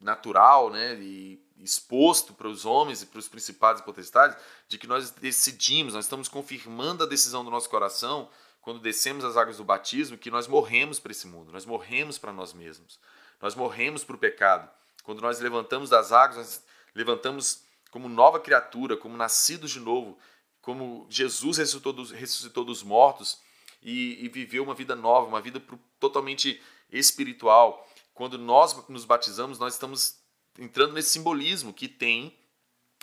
natural 0.00 0.70
né, 0.70 0.94
e 0.94 1.44
exposto 1.58 2.32
para 2.32 2.48
os 2.48 2.64
homens 2.64 3.02
e 3.02 3.06
para 3.06 3.18
os 3.18 3.28
principados 3.28 3.82
e 3.82 3.84
potestades, 3.84 4.36
de 4.66 4.78
que 4.78 4.86
nós 4.86 5.10
decidimos, 5.10 5.94
nós 5.94 6.06
estamos 6.06 6.28
confirmando 6.28 7.04
a 7.04 7.06
decisão 7.06 7.44
do 7.44 7.50
nosso 7.50 7.68
coração 7.68 8.30
quando 8.62 8.80
descemos 8.80 9.24
as 9.24 9.36
águas 9.36 9.58
do 9.58 9.64
batismo, 9.64 10.18
que 10.18 10.30
nós 10.30 10.46
morremos 10.46 10.98
para 10.98 11.12
esse 11.12 11.26
mundo, 11.26 11.52
nós 11.52 11.64
morremos 11.64 12.18
para 12.18 12.32
nós 12.32 12.52
mesmos, 12.52 12.98
nós 13.40 13.54
morremos 13.54 14.04
para 14.04 14.16
o 14.16 14.18
pecado. 14.18 14.70
Quando 15.02 15.20
nós 15.20 15.40
levantamos 15.40 15.90
das 15.90 16.12
águas, 16.12 16.36
nós 16.36 16.62
levantamos 16.94 17.64
como 17.90 18.08
nova 18.08 18.38
criatura, 18.38 18.96
como 18.96 19.16
nascidos 19.16 19.70
de 19.70 19.80
novo, 19.80 20.18
como 20.60 21.06
Jesus 21.08 21.58
ressuscitou 21.58 21.92
dos, 21.92 22.10
ressuscitou 22.10 22.64
dos 22.64 22.82
mortos 22.82 23.40
e, 23.82 24.24
e 24.24 24.28
viveu 24.28 24.62
uma 24.62 24.74
vida 24.74 24.94
nova, 24.94 25.26
uma 25.26 25.40
vida 25.40 25.62
totalmente 25.98 26.60
espiritual 26.90 27.86
quando 28.20 28.36
nós 28.36 28.86
nos 28.86 29.06
batizamos, 29.06 29.58
nós 29.58 29.72
estamos 29.72 30.18
entrando 30.58 30.92
nesse 30.92 31.08
simbolismo 31.08 31.72
que 31.72 31.88
tem 31.88 32.38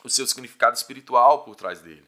o 0.04 0.10
seu 0.12 0.28
significado 0.28 0.78
espiritual 0.78 1.44
por 1.44 1.56
trás 1.56 1.80
dele. 1.82 2.08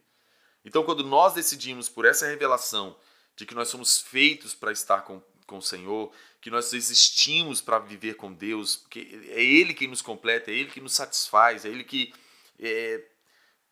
Então, 0.64 0.84
quando 0.84 1.04
nós 1.04 1.34
decidimos 1.34 1.90
por 1.90 2.06
essa 2.06 2.28
revelação 2.28 2.96
de 3.36 3.48
que 3.48 3.56
nós 3.56 3.68
somos 3.68 4.00
feitos 4.00 4.54
para 4.54 4.72
estar 4.72 5.02
com, 5.02 5.24
com 5.48 5.58
o 5.58 5.62
Senhor, 5.62 6.12
que 6.42 6.50
nós 6.50 6.72
existimos 6.74 7.62
para 7.62 7.80
viver 7.80 8.16
com 8.16 8.34
Deus, 8.34 8.78
porque 8.78 9.00
é 9.30 9.44
Ele 9.44 9.74
quem 9.74 9.88
nos 9.88 10.02
completa, 10.02 10.52
é 10.52 10.54
Ele 10.54 10.70
que 10.70 10.80
nos 10.80 10.94
satisfaz, 10.94 11.66
é 11.66 11.70
Ele 11.70 11.84
que 11.84 12.14
é, 12.60 13.06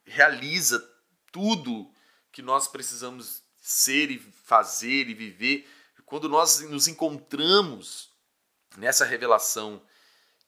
realiza 0.06 0.80
tudo 1.32 1.92
que 2.32 2.42
nós 2.42 2.68
precisamos 2.68 3.42
ser 3.62 4.12
e 4.12 4.20
fazer 4.20 5.10
e 5.10 5.14
viver. 5.14 5.68
Quando 6.06 6.30
nós 6.30 6.62
nos 6.62 6.88
encontramos 6.88 8.10
nessa 8.78 9.06
revelação 9.06 9.82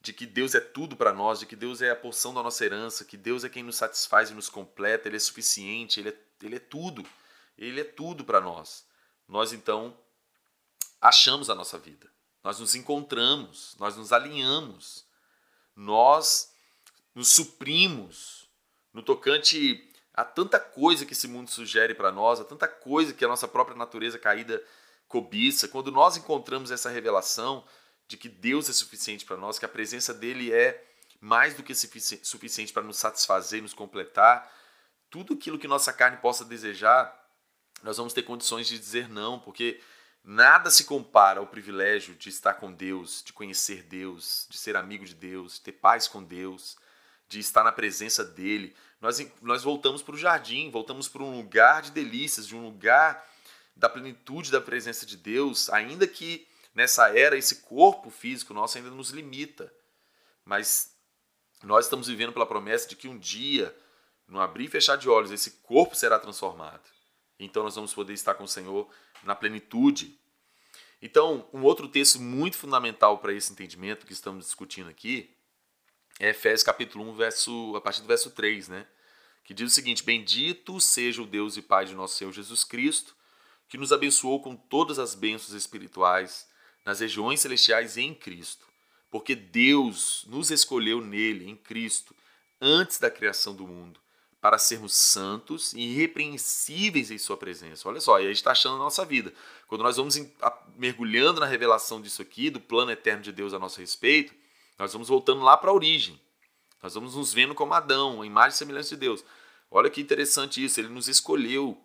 de 0.02 0.14
que 0.14 0.26
Deus 0.26 0.56
é 0.56 0.60
tudo 0.60 0.96
para 0.96 1.14
nós, 1.14 1.40
de 1.40 1.46
que 1.46 1.56
Deus 1.56 1.82
é 1.82 1.90
a 1.90 1.96
porção 1.96 2.34
da 2.34 2.42
nossa 2.44 2.64
herança, 2.64 3.04
que 3.04 3.18
Deus 3.18 3.44
é 3.44 3.50
quem 3.50 3.64
nos 3.64 3.76
satisfaz 3.76 4.30
e 4.30 4.34
nos 4.34 4.50
completa, 4.50 5.08
Ele 5.08 5.18
é 5.18 5.20
suficiente, 5.20 6.00
Ele 6.00 6.10
é, 6.10 6.18
ele 6.42 6.56
é 6.56 6.60
tudo, 6.60 7.06
Ele 7.58 7.82
é 7.82 7.84
tudo 7.84 8.24
para 8.24 8.40
nós. 8.40 8.86
Nós 9.28 9.52
então 9.52 9.98
achamos 11.02 11.50
a 11.50 11.56
nossa 11.56 11.78
vida, 11.78 12.10
nós 12.44 12.60
nos 12.60 12.76
encontramos, 12.76 13.76
nós 13.80 13.96
nos 13.96 14.12
alinhamos, 14.14 15.06
nós 15.76 16.54
nos 17.14 17.30
suprimos 17.30 18.50
no 18.94 19.04
tocante 19.04 19.86
a 20.14 20.24
tanta 20.24 20.60
coisa 20.60 21.06
que 21.06 21.14
esse 21.14 21.28
mundo 21.28 21.50
sugere 21.50 21.94
para 21.94 22.12
nós, 22.12 22.40
a 22.40 22.44
tanta 22.44 22.68
coisa 22.68 23.14
que 23.14 23.24
a 23.24 23.28
nossa 23.28 23.48
própria 23.48 23.78
natureza 23.78 24.20
caída 24.20 24.62
cobiça. 25.08 25.68
Quando 25.68 25.92
nós 25.92 26.18
encontramos 26.18 26.72
essa 26.72 26.90
revelação, 26.90 27.66
de 28.10 28.18
que 28.18 28.28
Deus 28.28 28.68
é 28.68 28.74
suficiente 28.74 29.24
para 29.24 29.38
nós, 29.38 29.60
que 29.60 29.66
a 29.66 29.70
presença 29.70 30.14
dele 30.14 30.52
é 30.52 30.84
mais 31.22 31.54
do 31.54 31.62
que 31.62 31.76
suficiente 31.76 32.74
para 32.74 32.82
nos 32.82 32.98
satisfazer, 32.98 33.62
nos 33.62 33.74
completar, 33.74 34.52
tudo 35.12 35.36
aquilo 35.36 35.60
que 35.60 35.68
nossa 35.68 35.94
carne 35.94 36.18
possa 36.18 36.44
desejar, 36.44 37.16
nós 37.84 37.98
vamos 37.98 38.12
ter 38.12 38.24
condições 38.24 38.68
de 38.68 38.80
dizer 38.80 39.08
não, 39.08 39.40
porque 39.40 39.80
nada 40.30 40.70
se 40.70 40.84
compara 40.84 41.40
ao 41.40 41.48
privilégio 41.48 42.14
de 42.14 42.30
estar 42.30 42.54
com 42.54 42.72
Deus, 42.72 43.24
de 43.26 43.34
conhecer 43.34 43.82
Deus, 43.82 44.46
de 44.48 44.60
ser 44.60 44.76
amigo 44.76 45.04
de 45.04 45.16
Deus, 45.16 45.56
de 45.56 45.62
ter 45.62 45.72
paz 45.72 46.08
com 46.08 46.24
Deus, 46.24 46.78
de 47.28 47.40
estar 47.40 47.64
na 47.64 47.72
presença 47.72 48.24
dele. 48.24 48.76
Nós, 49.02 49.20
nós 49.42 49.64
voltamos 49.64 50.04
para 50.04 50.14
o 50.14 50.18
jardim, 50.20 50.70
voltamos 50.70 51.08
para 51.08 51.24
um 51.24 51.36
lugar 51.36 51.82
de 51.82 51.90
delícias, 51.90 52.46
de 52.46 52.56
um 52.56 52.64
lugar 52.64 53.28
da 53.76 53.90
plenitude 53.90 54.52
da 54.52 54.62
presença 54.62 55.04
de 55.04 55.18
Deus, 55.18 55.68
ainda 55.72 56.06
que 56.06 56.48
nessa 56.76 57.10
era, 57.18 57.36
esse 57.36 57.62
corpo 57.62 58.12
físico 58.12 58.54
nosso 58.54 58.78
ainda 58.78 58.92
nos 58.92 59.10
limita. 59.10 59.74
Mas 60.46 60.96
nós 61.64 61.86
estamos 61.86 62.08
vivendo 62.08 62.34
pela 62.34 62.46
promessa 62.46 62.88
de 62.88 62.96
que 62.96 63.08
um 63.08 63.18
dia, 63.18 63.76
no 64.28 64.40
abrir 64.40 64.66
e 64.66 64.70
fechar 64.70 64.96
de 64.96 65.10
olhos, 65.10 65.32
esse 65.32 65.50
corpo 65.64 65.96
será 65.96 66.20
transformado. 66.20 66.99
Então 67.40 67.64
nós 67.64 67.76
vamos 67.76 67.94
poder 67.94 68.14
estar 68.14 68.36
com 68.36 68.44
o 68.44 68.48
Senhor 68.48 68.90
na 69.24 69.34
plenitude. 69.34 70.20
Então, 71.02 71.48
um 71.54 71.62
outro 71.62 71.88
texto 71.88 72.20
muito 72.20 72.58
fundamental 72.58 73.20
para 73.20 73.34
esse 73.34 73.52
entendimento 73.52 74.06
que 74.06 74.12
estamos 74.12 74.46
discutindo 74.46 74.90
aqui 74.90 75.34
é 76.20 76.32
Efésios 76.32 76.64
capítulo 76.64 77.10
1, 77.12 77.16
verso, 77.16 77.74
a 77.78 77.82
partir 77.82 78.02
do 78.02 78.08
verso 78.08 78.32
3, 78.32 78.68
né? 78.68 78.86
Que 79.46 79.54
diz 79.54 79.72
o 79.72 79.74
seguinte: 79.74 80.04
Bendito 80.04 80.82
seja 80.82 81.22
o 81.22 81.26
Deus 81.26 81.56
e 81.56 81.62
Pai 81.62 81.86
de 81.86 81.96
nosso 81.96 82.18
Senhor 82.18 82.34
Jesus 82.34 82.66
Cristo, 82.66 83.16
que 83.70 83.78
nos 83.78 83.94
abençoou 83.94 84.42
com 84.42 84.56
todas 84.56 85.00
as 85.00 85.16
bênçãos 85.16 85.54
espirituais 85.54 86.50
nas 86.86 87.00
regiões 87.00 87.40
celestiais 87.40 87.98
em 87.98 88.14
Cristo, 88.14 88.68
porque 89.10 89.36
Deus 89.36 90.26
nos 90.28 90.52
escolheu 90.52 91.00
nele, 91.00 91.50
em 91.50 91.56
Cristo, 91.56 92.14
antes 92.60 93.00
da 93.00 93.10
criação 93.10 93.56
do 93.56 93.66
mundo, 93.66 94.00
para 94.42 94.58
sermos 94.58 94.94
santos 94.94 95.74
e 95.74 95.80
irrepreensíveis 95.82 97.12
em 97.12 97.18
Sua 97.18 97.36
presença. 97.36 97.88
Olha 97.88 98.00
só, 98.00 98.20
e 98.20 98.24
a 98.24 98.28
gente 98.28 98.38
está 98.38 98.52
achando 98.52 98.76
a 98.76 98.80
nossa 98.80 99.04
vida. 99.04 99.34
Quando 99.68 99.84
nós 99.84 99.98
vamos 99.98 100.16
mergulhando 100.78 101.40
na 101.40 101.46
revelação 101.46 102.02
disso 102.02 102.22
aqui, 102.22 102.50
do 102.50 102.60
plano 102.60 102.92
eterno 102.92 103.22
de 103.22 103.32
Deus 103.32 103.54
a 103.54 103.60
nosso 103.60 103.80
respeito, 103.80 104.34
nós 104.78 104.94
vamos 104.94 105.10
voltando 105.10 105.42
lá 105.42 105.58
para 105.58 105.70
a 105.72 105.74
origem. 105.74 106.20
Nós 106.82 106.94
vamos 106.94 107.16
nos 107.16 107.34
vendo 107.34 107.54
como 107.54 107.74
Adão, 107.74 108.22
a 108.22 108.26
imagem 108.26 108.56
e 108.56 108.58
semelhança 108.58 108.90
de 108.90 108.98
Deus. 108.98 109.24
Olha 109.70 109.90
que 109.90 110.02
interessante 110.02 110.64
isso, 110.64 110.80
ele 110.80 110.88
nos 110.88 111.08
escolheu 111.08 111.78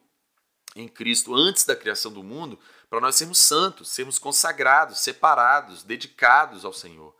em 0.76 0.88
Cristo 0.88 1.34
antes 1.34 1.64
da 1.64 1.76
criação 1.76 2.12
do 2.12 2.22
mundo 2.22 2.58
para 2.88 3.00
nós 3.00 3.16
sermos 3.16 3.38
santos, 3.38 3.88
sermos 3.90 4.18
consagrados, 4.18 5.00
separados, 5.00 5.82
dedicados 5.82 6.64
ao 6.64 6.72
Senhor, 6.72 7.14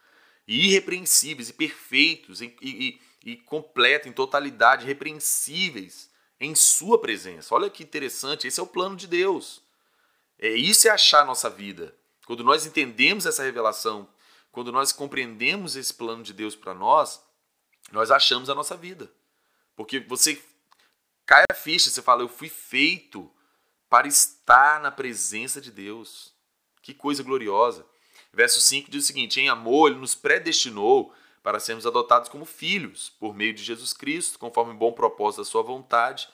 e 0.47 0.69
irrepreensíveis 0.69 1.49
e 1.49 1.53
perfeitos 1.53 2.41
e, 2.41 2.55
e, 2.63 3.01
e 3.25 3.37
completos, 3.37 4.07
em 4.07 4.13
totalidade, 4.13 4.85
irrepreensíveis 4.85 6.11
em 6.39 6.55
Sua 6.55 7.01
presença. 7.01 7.55
Olha 7.55 7.71
que 7.71 7.83
interessante, 7.83 8.47
esse 8.47 8.61
é 8.61 8.63
o 8.63 8.67
plano 8.67 8.97
de 8.97 9.07
Deus. 9.07 9.63
É 10.39 10.51
isso 10.51 10.87
é 10.87 10.91
achar 10.91 11.23
a 11.23 11.25
nossa 11.25 11.49
vida. 11.49 11.95
Quando 12.27 12.45
nós 12.45 12.67
entendemos 12.67 13.25
essa 13.25 13.43
revelação, 13.43 14.07
quando 14.53 14.71
nós 14.71 14.93
compreendemos 14.93 15.75
esse 15.75 15.93
plano 15.95 16.23
de 16.23 16.33
Deus 16.33 16.55
para 16.55 16.75
nós, 16.75 17.23
nós 17.91 18.11
achamos 18.11 18.51
a 18.51 18.55
nossa 18.55 18.77
vida. 18.77 19.11
Porque 19.75 20.01
você 20.01 20.41
cai 21.25 21.45
a 21.51 21.55
ficha, 21.55 21.89
você 21.89 22.03
fala, 22.03 22.23
eu 22.23 22.29
fui 22.29 22.49
feito 22.49 23.31
para 23.89 24.07
estar 24.07 24.81
na 24.81 24.91
presença 24.91 25.61
de 25.61 25.71
Deus. 25.71 26.35
Que 26.83 26.93
coisa 26.93 27.23
gloriosa. 27.23 27.87
Verso 28.33 28.61
5 28.61 28.91
diz 28.91 29.05
o 29.05 29.07
seguinte: 29.07 29.41
Em 29.41 29.49
amor, 29.49 29.91
ele 29.91 30.01
nos 30.01 30.15
predestinou 30.15 31.15
para 31.45 31.61
sermos 31.61 31.85
adotados 31.87 32.31
como 32.31 32.47
filhos, 32.47 33.11
por 33.21 33.35
meio 33.35 33.53
de 33.53 33.63
Jesus 33.63 33.93
Cristo, 33.93 34.39
conforme 34.39 34.73
o 34.73 34.77
bom 34.77 34.93
propósito 34.93 35.43
da 35.43 35.45
Sua 35.45 35.63
vontade, 35.63 36.27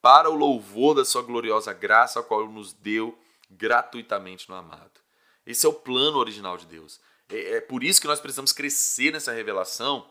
para 0.00 0.30
o 0.30 0.34
louvor 0.34 0.94
da 0.94 1.04
Sua 1.04 1.20
gloriosa 1.20 1.74
graça, 1.74 2.18
a 2.18 2.22
qual 2.22 2.48
nos 2.48 2.72
deu 2.72 3.16
gratuitamente 3.50 4.48
no 4.48 4.54
amado. 4.54 5.02
Esse 5.46 5.66
é 5.66 5.68
o 5.68 5.74
plano 5.74 6.16
original 6.16 6.56
de 6.56 6.64
Deus. 6.64 6.98
É, 7.28 7.56
é 7.56 7.60
por 7.60 7.84
isso 7.84 8.00
que 8.00 8.06
nós 8.06 8.20
precisamos 8.20 8.52
crescer 8.52 9.12
nessa 9.12 9.32
revelação 9.32 10.08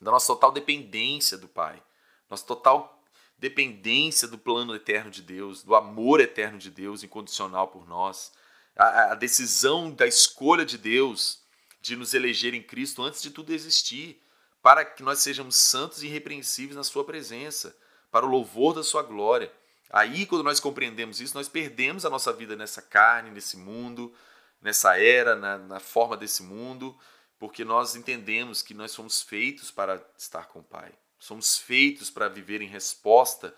da 0.00 0.10
nossa 0.10 0.26
total 0.26 0.50
dependência 0.50 1.38
do 1.38 1.46
Pai, 1.46 1.80
nossa 2.28 2.44
total 2.44 3.00
dependência 3.38 4.26
do 4.26 4.36
plano 4.36 4.74
eterno 4.74 5.12
de 5.12 5.22
Deus, 5.22 5.62
do 5.62 5.76
amor 5.76 6.18
eterno 6.20 6.58
de 6.58 6.72
Deus 6.72 7.04
incondicional 7.04 7.68
por 7.68 7.86
nós, 7.86 8.32
a, 8.74 9.12
a 9.12 9.14
decisão 9.14 9.92
da 9.92 10.08
escolha 10.08 10.66
de 10.66 10.76
Deus 10.76 11.45
de 11.86 11.94
nos 11.94 12.14
eleger 12.14 12.52
em 12.52 12.62
Cristo 12.62 13.02
antes 13.02 13.22
de 13.22 13.30
tudo 13.30 13.52
existir, 13.52 14.20
para 14.60 14.84
que 14.84 15.04
nós 15.04 15.20
sejamos 15.20 15.54
santos 15.56 16.02
e 16.02 16.06
irrepreensíveis 16.06 16.76
na 16.76 16.82
Sua 16.82 17.04
presença, 17.04 17.76
para 18.10 18.26
o 18.26 18.28
louvor 18.28 18.74
da 18.74 18.82
Sua 18.82 19.02
glória. 19.02 19.52
Aí, 19.90 20.26
quando 20.26 20.42
nós 20.42 20.58
compreendemos 20.58 21.20
isso, 21.20 21.36
nós 21.36 21.48
perdemos 21.48 22.04
a 22.04 22.10
nossa 22.10 22.32
vida 22.32 22.56
nessa 22.56 22.82
carne, 22.82 23.30
nesse 23.30 23.56
mundo, 23.56 24.12
nessa 24.60 24.98
era, 24.98 25.36
na, 25.36 25.58
na 25.58 25.78
forma 25.78 26.16
desse 26.16 26.42
mundo, 26.42 26.98
porque 27.38 27.64
nós 27.64 27.94
entendemos 27.94 28.62
que 28.62 28.74
nós 28.74 28.90
somos 28.90 29.22
feitos 29.22 29.70
para 29.70 30.04
estar 30.18 30.46
com 30.46 30.58
o 30.58 30.64
Pai. 30.64 30.92
Somos 31.20 31.56
feitos 31.56 32.10
para 32.10 32.28
viver 32.28 32.60
em 32.60 32.66
resposta 32.66 33.54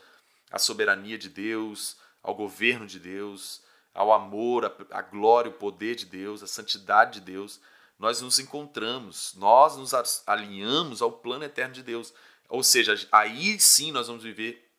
à 0.51 0.59
soberania 0.59 1.17
de 1.17 1.31
Deus, 1.31 1.97
ao 2.23 2.35
governo 2.35 2.87
de 2.87 2.99
Deus, 2.99 3.63
ao 3.95 4.13
amor, 4.13 4.71
à 4.91 5.01
glória, 5.01 5.51
o 5.51 5.55
poder 5.55 5.95
de 5.95 6.05
Deus, 6.05 6.43
à 6.43 6.47
santidade 6.47 7.21
de 7.21 7.33
Deus 7.33 7.59
nós 7.99 8.21
nos 8.21 8.39
encontramos, 8.39 9.35
nós 9.35 9.77
nos 9.77 9.93
alinhamos 10.27 11.03
ao 11.03 11.11
plano 11.11 11.45
eterno 11.45 11.75
de 11.75 11.83
Deus. 11.83 12.15
Ou 12.49 12.63
seja, 12.63 12.95
aí 13.11 13.59
sim 13.59 13.91
nós 13.91 14.07
vamos 14.07 14.23
viver 14.23 14.71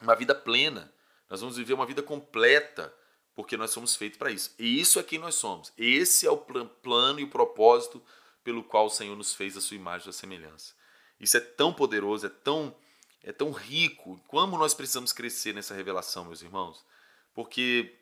uma 0.00 0.14
vida 0.14 0.34
plena, 0.34 0.92
nós 1.28 1.40
vamos 1.40 1.56
viver 1.56 1.72
uma 1.72 1.86
vida 1.86 2.02
completa, 2.02 2.94
porque 3.34 3.56
nós 3.56 3.70
somos 3.70 3.96
feitos 3.96 4.18
para 4.18 4.30
isso. 4.30 4.54
E 4.58 4.80
isso 4.80 4.98
é 4.98 5.02
quem 5.02 5.18
nós 5.18 5.34
somos. 5.34 5.72
Esse 5.76 6.26
é 6.26 6.30
o 6.30 6.36
plano 6.36 7.20
e 7.20 7.24
o 7.24 7.30
propósito 7.30 8.02
pelo 8.44 8.62
qual 8.62 8.86
o 8.86 8.90
Senhor 8.90 9.16
nos 9.16 9.34
fez 9.34 9.56
a 9.56 9.60
sua 9.60 9.76
imagem 9.76 10.06
e 10.06 10.10
a 10.10 10.12
semelhança. 10.12 10.74
Isso 11.18 11.36
é 11.36 11.40
tão 11.40 11.72
poderoso, 11.72 12.26
é 12.26 12.28
tão 12.30 12.76
é 13.22 13.32
tão 13.32 13.50
rico. 13.50 14.20
Como 14.28 14.56
nós 14.56 14.72
precisamos 14.72 15.12
crescer 15.12 15.52
nessa 15.52 15.74
revelação, 15.74 16.24
meus 16.24 16.42
irmãos? 16.42 16.84
Porque 17.34 17.98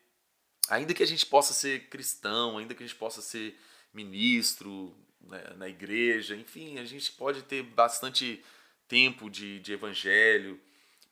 ainda 0.68 0.92
que 0.92 1.02
a 1.02 1.06
gente 1.06 1.24
possa 1.24 1.54
ser 1.54 1.88
cristão, 1.88 2.58
ainda 2.58 2.74
que 2.74 2.82
a 2.82 2.86
gente 2.86 2.98
possa 2.98 3.22
ser 3.22 3.58
ministro 3.94 4.94
né, 5.20 5.42
na 5.56 5.68
igreja, 5.68 6.36
enfim, 6.36 6.78
a 6.78 6.84
gente 6.84 7.12
pode 7.12 7.42
ter 7.42 7.62
bastante 7.62 8.44
tempo 8.86 9.30
de, 9.30 9.60
de 9.60 9.72
evangelho, 9.72 10.60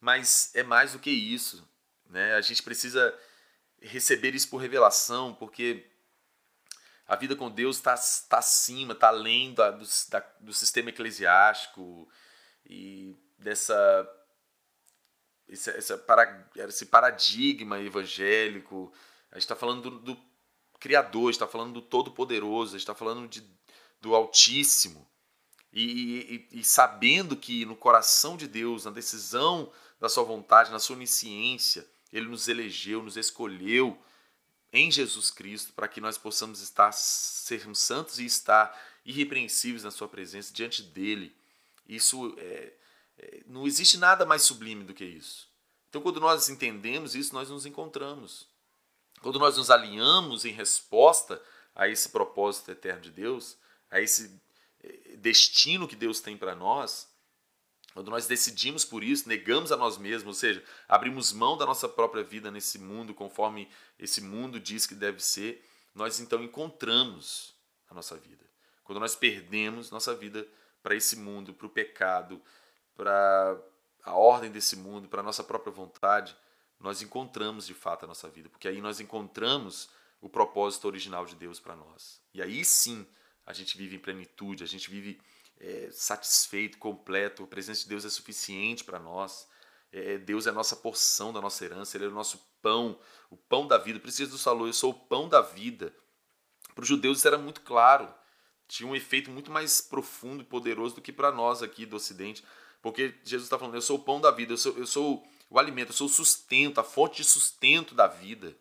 mas 0.00 0.54
é 0.54 0.62
mais 0.62 0.92
do 0.92 0.98
que 0.98 1.10
isso. 1.10 1.66
Né? 2.10 2.34
A 2.34 2.40
gente 2.40 2.62
precisa 2.62 3.18
receber 3.80 4.34
isso 4.34 4.48
por 4.50 4.58
revelação, 4.58 5.34
porque 5.34 5.86
a 7.06 7.16
vida 7.16 7.34
com 7.34 7.50
Deus 7.50 7.76
está 7.76 7.94
tá 8.28 8.38
acima, 8.38 8.92
está 8.92 9.08
além 9.08 9.54
da, 9.54 9.70
do, 9.70 9.84
da, 10.08 10.20
do 10.40 10.52
sistema 10.52 10.90
eclesiástico 10.90 12.08
e 12.66 13.16
dessa 13.38 14.08
esse, 15.48 15.70
esse 15.70 16.86
paradigma 16.86 17.80
evangélico. 17.80 18.92
A 19.30 19.34
gente 19.34 19.42
está 19.42 19.56
falando 19.56 19.90
do, 19.90 19.98
do 19.98 20.31
Criador, 20.82 21.30
está 21.30 21.46
falando 21.46 21.74
do 21.74 21.80
Todo-Poderoso, 21.80 22.76
está 22.76 22.92
falando 22.92 23.28
de, 23.28 23.40
do 24.00 24.16
Altíssimo. 24.16 25.06
E, 25.72 26.48
e, 26.50 26.58
e, 26.58 26.64
sabendo 26.64 27.36
que 27.36 27.64
no 27.64 27.76
coração 27.76 28.36
de 28.36 28.48
Deus, 28.48 28.84
na 28.84 28.90
decisão 28.90 29.72
da 30.00 30.08
sua 30.08 30.24
vontade, 30.24 30.72
na 30.72 30.80
sua 30.80 30.96
onisciência, 30.96 31.88
Ele 32.12 32.26
nos 32.26 32.48
elegeu, 32.48 33.00
nos 33.00 33.16
escolheu 33.16 33.96
em 34.72 34.90
Jesus 34.90 35.30
Cristo 35.30 35.72
para 35.72 35.86
que 35.86 36.00
nós 36.00 36.18
possamos 36.18 36.60
estar, 36.60 36.90
sermos 36.90 37.78
santos 37.78 38.18
e 38.18 38.26
estar 38.26 38.76
irrepreensíveis 39.04 39.84
na 39.84 39.92
sua 39.92 40.08
presença, 40.08 40.52
diante 40.52 40.82
dEle. 40.82 41.32
Isso 41.88 42.34
é, 42.38 42.72
é, 43.18 43.42
não 43.46 43.68
existe 43.68 43.96
nada 43.98 44.26
mais 44.26 44.42
sublime 44.42 44.82
do 44.82 44.92
que 44.92 45.04
isso. 45.04 45.48
Então, 45.88 46.02
quando 46.02 46.18
nós 46.18 46.48
entendemos 46.48 47.14
isso, 47.14 47.32
nós 47.32 47.48
nos 47.48 47.66
encontramos. 47.66 48.50
Quando 49.22 49.38
nós 49.38 49.56
nos 49.56 49.70
alinhamos 49.70 50.44
em 50.44 50.52
resposta 50.52 51.40
a 51.74 51.88
esse 51.88 52.08
propósito 52.08 52.70
eterno 52.70 53.00
de 53.00 53.10
Deus, 53.10 53.56
a 53.90 54.00
esse 54.00 54.38
eh, 54.82 55.16
destino 55.16 55.86
que 55.86 55.96
Deus 55.96 56.20
tem 56.20 56.36
para 56.36 56.54
nós, 56.54 57.08
quando 57.94 58.10
nós 58.10 58.26
decidimos 58.26 58.84
por 58.84 59.04
isso, 59.04 59.28
negamos 59.28 59.70
a 59.70 59.76
nós 59.76 59.98
mesmos, 59.98 60.26
ou 60.26 60.34
seja, 60.34 60.64
abrimos 60.88 61.32
mão 61.32 61.56
da 61.56 61.66
nossa 61.66 61.88
própria 61.88 62.24
vida 62.24 62.50
nesse 62.50 62.78
mundo, 62.78 63.14
conforme 63.14 63.68
esse 63.98 64.20
mundo 64.20 64.58
diz 64.58 64.86
que 64.86 64.94
deve 64.94 65.20
ser, 65.20 65.64
nós 65.94 66.18
então 66.18 66.42
encontramos 66.42 67.54
a 67.88 67.94
nossa 67.94 68.16
vida. 68.16 68.44
Quando 68.82 68.98
nós 68.98 69.14
perdemos 69.14 69.90
nossa 69.90 70.14
vida 70.14 70.46
para 70.82 70.96
esse 70.96 71.16
mundo, 71.16 71.52
para 71.52 71.66
o 71.66 71.70
pecado, 71.70 72.42
para 72.96 73.62
a 74.02 74.14
ordem 74.14 74.50
desse 74.50 74.74
mundo, 74.74 75.08
para 75.08 75.20
a 75.20 75.24
nossa 75.24 75.44
própria 75.44 75.72
vontade, 75.72 76.36
nós 76.82 77.00
encontramos 77.00 77.66
de 77.66 77.74
fato 77.74 78.04
a 78.04 78.08
nossa 78.08 78.28
vida, 78.28 78.48
porque 78.48 78.68
aí 78.68 78.80
nós 78.80 79.00
encontramos 79.00 79.88
o 80.20 80.28
propósito 80.28 80.86
original 80.86 81.24
de 81.24 81.34
Deus 81.34 81.58
para 81.58 81.76
nós. 81.76 82.20
E 82.34 82.42
aí 82.42 82.64
sim 82.64 83.06
a 83.46 83.52
gente 83.52 83.76
vive 83.76 83.96
em 83.96 83.98
plenitude, 83.98 84.62
a 84.62 84.66
gente 84.66 84.90
vive 84.90 85.20
é, 85.58 85.88
satisfeito, 85.92 86.78
completo, 86.78 87.44
a 87.44 87.46
presença 87.46 87.82
de 87.82 87.88
Deus 87.88 88.04
é 88.04 88.10
suficiente 88.10 88.84
para 88.84 88.98
nós. 88.98 89.48
É, 89.92 90.18
Deus 90.18 90.46
é 90.46 90.50
a 90.50 90.52
nossa 90.52 90.74
porção 90.76 91.32
da 91.32 91.40
nossa 91.40 91.64
herança, 91.64 91.96
Ele 91.96 92.06
é 92.06 92.08
o 92.08 92.12
nosso 92.12 92.38
pão, 92.60 92.98
o 93.30 93.36
pão 93.36 93.66
da 93.66 93.78
vida. 93.78 94.00
Precisa 94.00 94.30
do 94.30 94.38
falou, 94.38 94.66
eu 94.66 94.72
sou 94.72 94.90
o 94.90 94.94
pão 94.94 95.28
da 95.28 95.40
vida. 95.40 95.94
Para 96.74 96.82
os 96.82 96.88
judeus 96.88 97.18
isso 97.18 97.28
era 97.28 97.38
muito 97.38 97.60
claro, 97.60 98.12
tinha 98.66 98.88
um 98.88 98.96
efeito 98.96 99.30
muito 99.30 99.50
mais 99.50 99.80
profundo 99.80 100.42
e 100.42 100.46
poderoso 100.46 100.94
do 100.94 101.02
que 101.02 101.12
para 101.12 101.30
nós 101.30 101.62
aqui 101.62 101.84
do 101.84 101.96
Ocidente, 101.96 102.42
porque 102.80 103.14
Jesus 103.22 103.44
está 103.44 103.58
falando, 103.58 103.74
eu 103.74 103.82
sou 103.82 103.98
o 103.98 104.02
pão 104.02 104.20
da 104.20 104.30
vida, 104.30 104.54
eu 104.54 104.56
sou, 104.56 104.76
eu 104.78 104.86
sou 104.86 105.22
o 105.52 105.58
alimento, 105.58 105.90
o 105.90 106.08
sustento, 106.08 106.80
a 106.80 106.84
fonte 106.84 107.18
de 107.18 107.24
sustento 107.24 107.94
da 107.94 108.06
vida. 108.06 108.56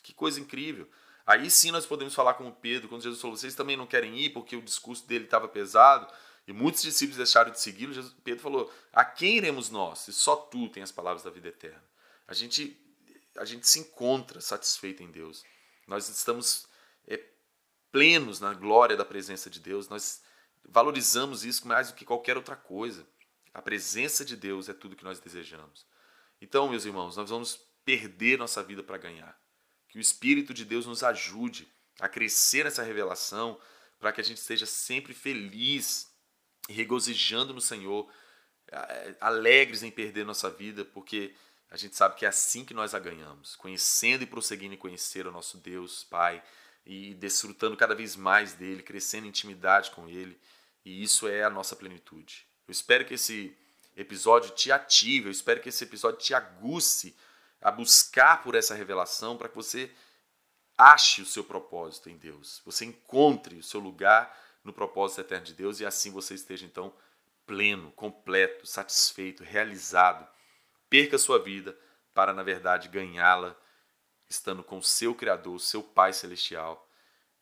Que 0.00 0.14
coisa 0.14 0.38
incrível. 0.38 0.88
Aí 1.26 1.50
sim 1.50 1.72
nós 1.72 1.84
podemos 1.84 2.14
falar 2.14 2.34
com 2.34 2.48
Pedro, 2.52 2.88
quando 2.88 3.02
Jesus 3.02 3.20
falou, 3.20 3.36
vocês 3.36 3.56
também 3.56 3.76
não 3.76 3.84
querem 3.84 4.16
ir 4.16 4.30
porque 4.30 4.54
o 4.54 4.62
discurso 4.62 5.04
dele 5.08 5.24
estava 5.24 5.48
pesado 5.48 6.06
e 6.46 6.52
muitos 6.52 6.82
discípulos 6.82 7.16
deixaram 7.16 7.50
de 7.50 7.60
segui-lo. 7.60 8.00
Pedro 8.22 8.40
falou, 8.40 8.72
a 8.92 9.04
quem 9.04 9.38
iremos 9.38 9.70
nós? 9.70 9.98
Se 9.98 10.12
só 10.12 10.36
tu 10.36 10.68
tens 10.68 10.84
as 10.84 10.92
palavras 10.92 11.24
da 11.24 11.30
vida 11.30 11.48
eterna. 11.48 11.82
A 12.28 12.32
gente, 12.32 12.80
a 13.36 13.44
gente 13.44 13.68
se 13.68 13.80
encontra 13.80 14.40
satisfeito 14.40 15.02
em 15.02 15.10
Deus. 15.10 15.42
Nós 15.84 16.08
estamos 16.08 16.68
é, 17.08 17.20
plenos 17.90 18.38
na 18.38 18.54
glória 18.54 18.96
da 18.96 19.04
presença 19.04 19.50
de 19.50 19.58
Deus. 19.58 19.88
Nós 19.88 20.22
valorizamos 20.64 21.44
isso 21.44 21.66
mais 21.66 21.90
do 21.90 21.94
que 21.94 22.04
qualquer 22.04 22.36
outra 22.36 22.54
coisa. 22.54 23.04
A 23.52 23.60
presença 23.60 24.24
de 24.24 24.36
Deus 24.36 24.68
é 24.68 24.72
tudo 24.72 24.94
que 24.94 25.04
nós 25.04 25.18
desejamos. 25.18 25.84
Então, 26.40 26.68
meus 26.68 26.84
irmãos, 26.84 27.16
nós 27.16 27.30
vamos 27.30 27.60
perder 27.84 28.38
nossa 28.38 28.62
vida 28.62 28.82
para 28.82 28.98
ganhar. 28.98 29.38
Que 29.88 29.98
o 29.98 30.00
Espírito 30.00 30.52
de 30.52 30.64
Deus 30.64 30.86
nos 30.86 31.02
ajude 31.02 31.68
a 32.00 32.08
crescer 32.08 32.64
nessa 32.64 32.82
revelação, 32.82 33.58
para 33.98 34.12
que 34.12 34.20
a 34.20 34.24
gente 34.24 34.38
esteja 34.38 34.66
sempre 34.66 35.14
feliz 35.14 36.12
regozijando 36.68 37.54
no 37.54 37.60
Senhor, 37.60 38.10
alegres 39.20 39.82
em 39.82 39.90
perder 39.90 40.24
nossa 40.24 40.50
vida, 40.50 40.84
porque 40.84 41.34
a 41.70 41.76
gente 41.76 41.96
sabe 41.96 42.16
que 42.16 42.24
é 42.24 42.28
assim 42.28 42.64
que 42.64 42.74
nós 42.74 42.94
a 42.94 42.98
ganhamos, 42.98 43.56
conhecendo 43.56 44.22
e 44.22 44.26
prosseguindo 44.26 44.74
em 44.74 44.78
conhecer 44.78 45.26
o 45.26 45.32
nosso 45.32 45.58
Deus, 45.58 46.04
Pai, 46.04 46.42
e 46.84 47.14
desfrutando 47.14 47.76
cada 47.76 47.94
vez 47.94 48.14
mais 48.16 48.52
dele, 48.52 48.82
crescendo 48.82 49.26
em 49.26 49.28
intimidade 49.28 49.90
com 49.90 50.08
ele, 50.08 50.38
e 50.84 51.02
isso 51.02 51.26
é 51.26 51.42
a 51.42 51.50
nossa 51.50 51.74
plenitude. 51.74 52.46
Eu 52.68 52.72
espero 52.72 53.04
que 53.04 53.14
esse 53.14 53.56
episódio 53.96 54.50
te 54.50 54.70
ative, 54.70 55.26
eu 55.26 55.32
espero 55.32 55.60
que 55.60 55.70
esse 55.70 55.84
episódio 55.84 56.20
te 56.20 56.34
aguce 56.34 57.16
a 57.60 57.70
buscar 57.70 58.42
por 58.42 58.54
essa 58.54 58.74
revelação 58.74 59.36
para 59.36 59.48
que 59.48 59.56
você 59.56 59.90
ache 60.76 61.22
o 61.22 61.26
seu 61.26 61.42
propósito 61.42 62.10
em 62.10 62.16
Deus, 62.16 62.60
você 62.64 62.84
encontre 62.84 63.56
o 63.56 63.62
seu 63.62 63.80
lugar 63.80 64.38
no 64.62 64.72
propósito 64.72 65.22
eterno 65.22 65.46
de 65.46 65.54
Deus 65.54 65.80
e 65.80 65.86
assim 65.86 66.10
você 66.10 66.34
esteja 66.34 66.66
então 66.66 66.92
pleno, 67.46 67.90
completo, 67.92 68.66
satisfeito, 68.66 69.42
realizado. 69.42 70.28
Perca 70.90 71.16
a 71.16 71.18
sua 71.18 71.38
vida 71.38 71.78
para, 72.12 72.32
na 72.32 72.42
verdade, 72.42 72.88
ganhá-la 72.88 73.56
estando 74.28 74.62
com 74.64 74.78
o 74.78 74.82
seu 74.82 75.14
Criador, 75.14 75.60
seu 75.60 75.82
Pai 75.82 76.12
Celestial, 76.12 76.88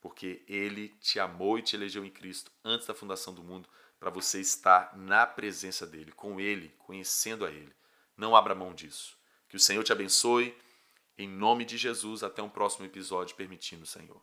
porque 0.01 0.45
Ele 0.47 0.91
te 1.01 1.19
amou 1.19 1.59
e 1.59 1.63
te 1.63 1.75
elegeu 1.75 2.05
em 2.05 2.11
Cristo 2.11 2.53
antes 2.63 2.87
da 2.87 2.95
fundação 2.95 3.33
do 3.33 3.43
mundo 3.43 3.69
para 4.05 4.11
você 4.11 4.39
estar 4.39 4.95
na 4.95 5.27
presença 5.27 5.87
dEle, 5.87 6.13
com 6.13 6.39
Ele, 6.39 6.69
conhecendo 6.77 7.43
a 7.43 7.51
Ele. 7.51 7.75
Não 8.15 8.37
abra 8.37 8.55
mão 8.55 8.75
disso. 8.75 9.17
Que 9.49 9.57
o 9.57 9.59
Senhor 9.59 9.83
te 9.83 9.93
abençoe. 9.93 10.55
Em 11.17 11.27
nome 11.27 11.65
de 11.65 11.79
Jesus, 11.79 12.23
até 12.23 12.43
um 12.43 12.51
próximo 12.51 12.85
episódio, 12.85 13.35
permitindo, 13.35 13.87
Senhor. 13.87 14.21